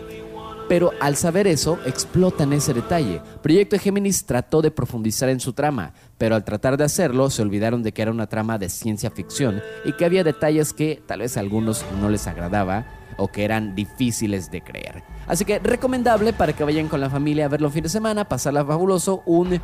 pero 0.68 0.92
al 1.00 1.16
saber 1.16 1.48
eso, 1.48 1.80
explotan 1.86 2.54
ese 2.54 2.74
detalle. 2.74 3.22
Proyecto 3.42 3.78
Géminis 3.78 4.26
trató 4.26 4.62
de 4.62 4.72
profundizar 4.72 5.30
en 5.30 5.40
su 5.40 5.54
trama, 5.54 5.94
pero 6.18 6.36
al 6.36 6.44
tratar 6.44 6.78
de 6.78 6.84
hacerlo, 6.84 7.30
se 7.30 7.42
olvidaron 7.42 7.84
de 7.84 7.92
que 7.92 8.02
era 8.02 8.12
una 8.12 8.28
trama 8.28 8.58
de 8.58 8.70
ciencia 8.70 9.12
ficción 9.12 9.62
y 9.84 9.94
que 9.94 10.06
había 10.06 10.24
detalles 10.24 10.74
que 10.74 11.02
tal 11.06 11.20
vez 11.20 11.38
a 11.38 11.42
algunos 11.42 11.86
no 12.02 12.10
les 12.10 12.28
agradaba 12.28 12.86
o 13.18 13.28
que 13.28 13.46
eran 13.46 13.76
difíciles 13.76 14.52
de 14.52 14.62
creer. 14.62 15.04
Así 15.28 15.46
que 15.46 15.60
recomendable 15.60 16.34
para 16.34 16.54
que 16.54 16.64
vayan 16.64 16.88
con 16.88 17.00
la 17.00 17.10
familia 17.10 17.46
a 17.46 17.50
verlo 17.50 17.68
un 17.68 17.74
fin 17.74 17.84
de 17.84 17.90
semana, 17.90 18.28
pasarla 18.28 18.66
fabuloso, 18.66 19.22
un, 19.26 19.60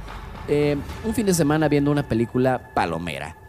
eh, 0.47 0.77
un 1.03 1.13
fin 1.13 1.25
de 1.25 1.33
semana 1.33 1.67
viendo 1.67 1.91
una 1.91 2.07
película 2.07 2.71
palomera. 2.73 3.40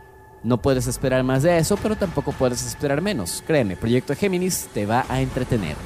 No 0.45 0.61
puedes 0.61 0.87
esperar 0.87 1.23
más 1.23 1.43
de 1.43 1.59
eso, 1.59 1.77
pero 1.77 1.97
tampoco 1.97 2.33
puedes 2.33 2.67
esperar 2.67 3.01
menos. 3.01 3.45
Créeme, 3.47 3.77
Proyecto 3.77 4.15
Géminis 4.17 4.69
te 4.75 4.87
va 4.87 5.05
a 5.09 5.21
entretener. 5.21 5.77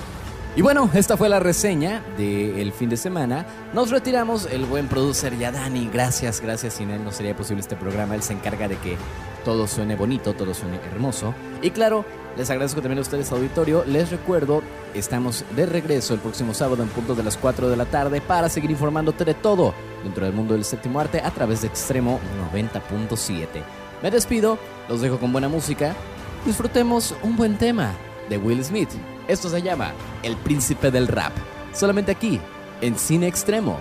Y 0.56 0.62
bueno, 0.62 0.88
esta 0.94 1.18
fue 1.18 1.28
la 1.28 1.38
reseña 1.38 2.02
del 2.16 2.72
fin 2.72 2.88
de 2.88 2.96
semana. 2.96 3.44
Nos 3.74 3.90
retiramos, 3.90 4.46
el 4.50 4.64
buen 4.64 4.88
producer 4.88 5.36
Yadani, 5.36 5.90
gracias, 5.92 6.40
gracias, 6.40 6.72
sin 6.72 6.88
él 6.88 7.04
no 7.04 7.12
sería 7.12 7.36
posible 7.36 7.60
este 7.60 7.76
programa, 7.76 8.14
él 8.14 8.22
se 8.22 8.32
encarga 8.32 8.66
de 8.66 8.78
que 8.78 8.96
todo 9.44 9.66
suene 9.66 9.96
bonito, 9.96 10.32
todo 10.32 10.54
suene 10.54 10.80
hermoso. 10.90 11.34
Y 11.60 11.72
claro, 11.72 12.06
les 12.38 12.48
agradezco 12.48 12.80
también 12.80 13.00
a 13.00 13.02
ustedes 13.02 13.30
auditorio, 13.32 13.84
les 13.84 14.10
recuerdo, 14.10 14.62
estamos 14.94 15.44
de 15.54 15.66
regreso 15.66 16.14
el 16.14 16.20
próximo 16.20 16.54
sábado 16.54 16.82
en 16.82 16.88
punto 16.88 17.14
de 17.14 17.22
las 17.22 17.36
4 17.36 17.68
de 17.68 17.76
la 17.76 17.84
tarde 17.84 18.22
para 18.22 18.48
seguir 18.48 18.70
informándote 18.70 19.26
de 19.26 19.34
todo 19.34 19.74
dentro 20.04 20.24
del 20.24 20.32
mundo 20.32 20.54
del 20.54 20.64
séptimo 20.64 20.98
arte 21.00 21.20
a 21.20 21.30
través 21.32 21.60
de 21.60 21.68
Extremo 21.68 22.18
90.7. 22.54 23.85
Me 24.06 24.12
despido, 24.12 24.56
los 24.88 25.00
dejo 25.00 25.18
con 25.18 25.32
buena 25.32 25.48
música, 25.48 25.96
disfrutemos 26.44 27.12
un 27.24 27.36
buen 27.36 27.58
tema 27.58 27.92
de 28.28 28.38
Will 28.38 28.62
Smith. 28.62 28.88
Esto 29.26 29.50
se 29.50 29.60
llama 29.60 29.94
El 30.22 30.36
Príncipe 30.36 30.92
del 30.92 31.08
Rap. 31.08 31.32
Solamente 31.74 32.12
aquí, 32.12 32.38
en 32.82 32.96
Cine 32.96 33.26
Extremo. 33.26 33.80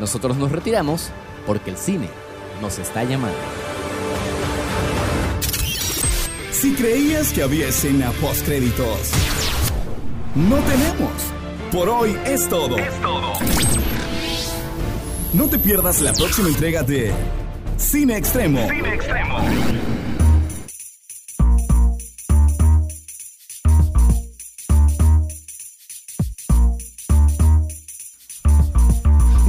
Nosotros 0.00 0.38
nos 0.38 0.50
retiramos 0.50 1.10
porque 1.46 1.68
el 1.68 1.76
cine 1.76 2.08
nos 2.62 2.78
está 2.78 3.04
llamando. 3.04 3.36
Si 6.52 6.72
creías 6.72 7.30
que 7.34 7.42
había 7.42 7.68
escena 7.68 8.12
post 8.12 8.46
créditos, 8.46 9.10
no 10.34 10.56
tenemos. 10.56 11.12
Por 11.70 11.90
hoy 11.90 12.16
es 12.24 12.48
todo. 12.48 12.76
No 15.34 15.48
te 15.50 15.58
pierdas 15.58 16.00
la 16.00 16.14
próxima 16.14 16.48
entrega 16.48 16.82
de 16.82 17.12
Cine 17.76 18.10
Extremo. 18.10 18.66
Cine 18.68 18.84
Extremo. 18.84 19.40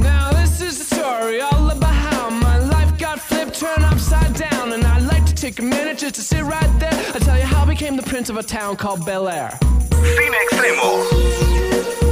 Now 0.00 0.32
this 0.32 0.60
is 0.60 0.78
the 0.78 0.94
story 0.94 1.40
all 1.40 1.70
about 1.70 1.94
how 1.94 2.30
my 2.30 2.58
life 2.58 2.98
got 2.98 3.18
flipped, 3.20 3.58
turned 3.58 3.84
upside 3.84 4.34
down, 4.34 4.72
and 4.72 4.84
I'd 4.84 5.02
like 5.04 5.24
to 5.26 5.34
take 5.34 5.58
a 5.58 5.62
minute 5.62 5.98
just 5.98 6.14
to 6.16 6.20
sit 6.20 6.42
right 6.42 6.78
there. 6.78 6.92
I 7.14 7.18
tell 7.18 7.38
you 7.38 7.44
how 7.44 7.62
I 7.62 7.66
became 7.66 7.96
the 7.96 8.02
prince 8.02 8.28
of 8.28 8.36
a 8.36 8.42
town 8.42 8.76
called 8.76 9.04
Bel 9.06 9.28
Air. 9.28 9.58
Cine 9.90 10.34
Extremo. 10.44 12.07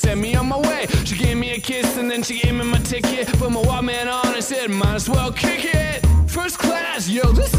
Sent 0.00 0.20
me 0.20 0.34
on 0.34 0.48
my 0.48 0.58
way. 0.58 0.86
She 1.04 1.16
gave 1.16 1.36
me 1.36 1.50
a 1.50 1.60
kiss 1.60 1.98
and 1.98 2.10
then 2.10 2.22
she 2.22 2.40
gave 2.40 2.54
me 2.54 2.64
my 2.64 2.78
ticket, 2.78 3.28
put 3.38 3.50
my 3.52 3.60
Walkman 3.60 4.06
on 4.10 4.34
and 4.34 4.42
said, 4.42 4.70
"Might 4.70 4.94
as 4.94 5.08
well 5.08 5.30
kick 5.30 5.64
it." 5.64 6.06
First 6.26 6.58
class, 6.58 7.08
yo, 7.08 7.32
this 7.32 7.49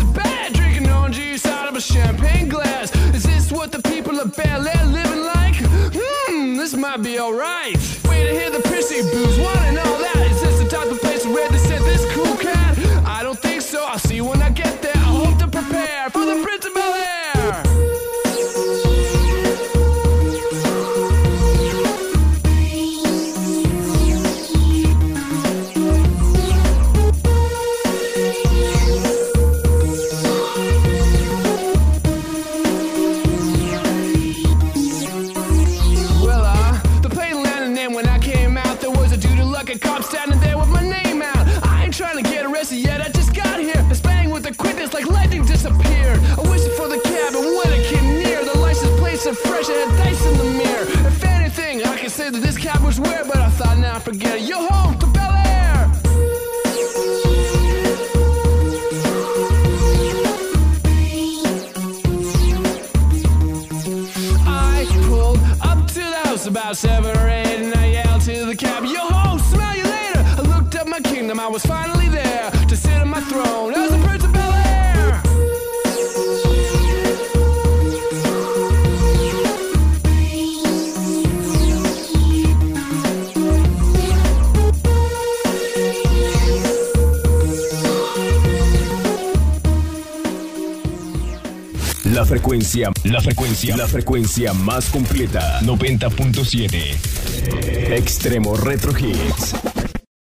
la 93.69 93.87
frecuencia 93.87 94.53
más 94.53 94.89
completa. 94.89 95.61
90.7. 95.61 97.95
Extremo 97.95 98.57
Retro 98.57 98.91
Hits. 98.97 99.53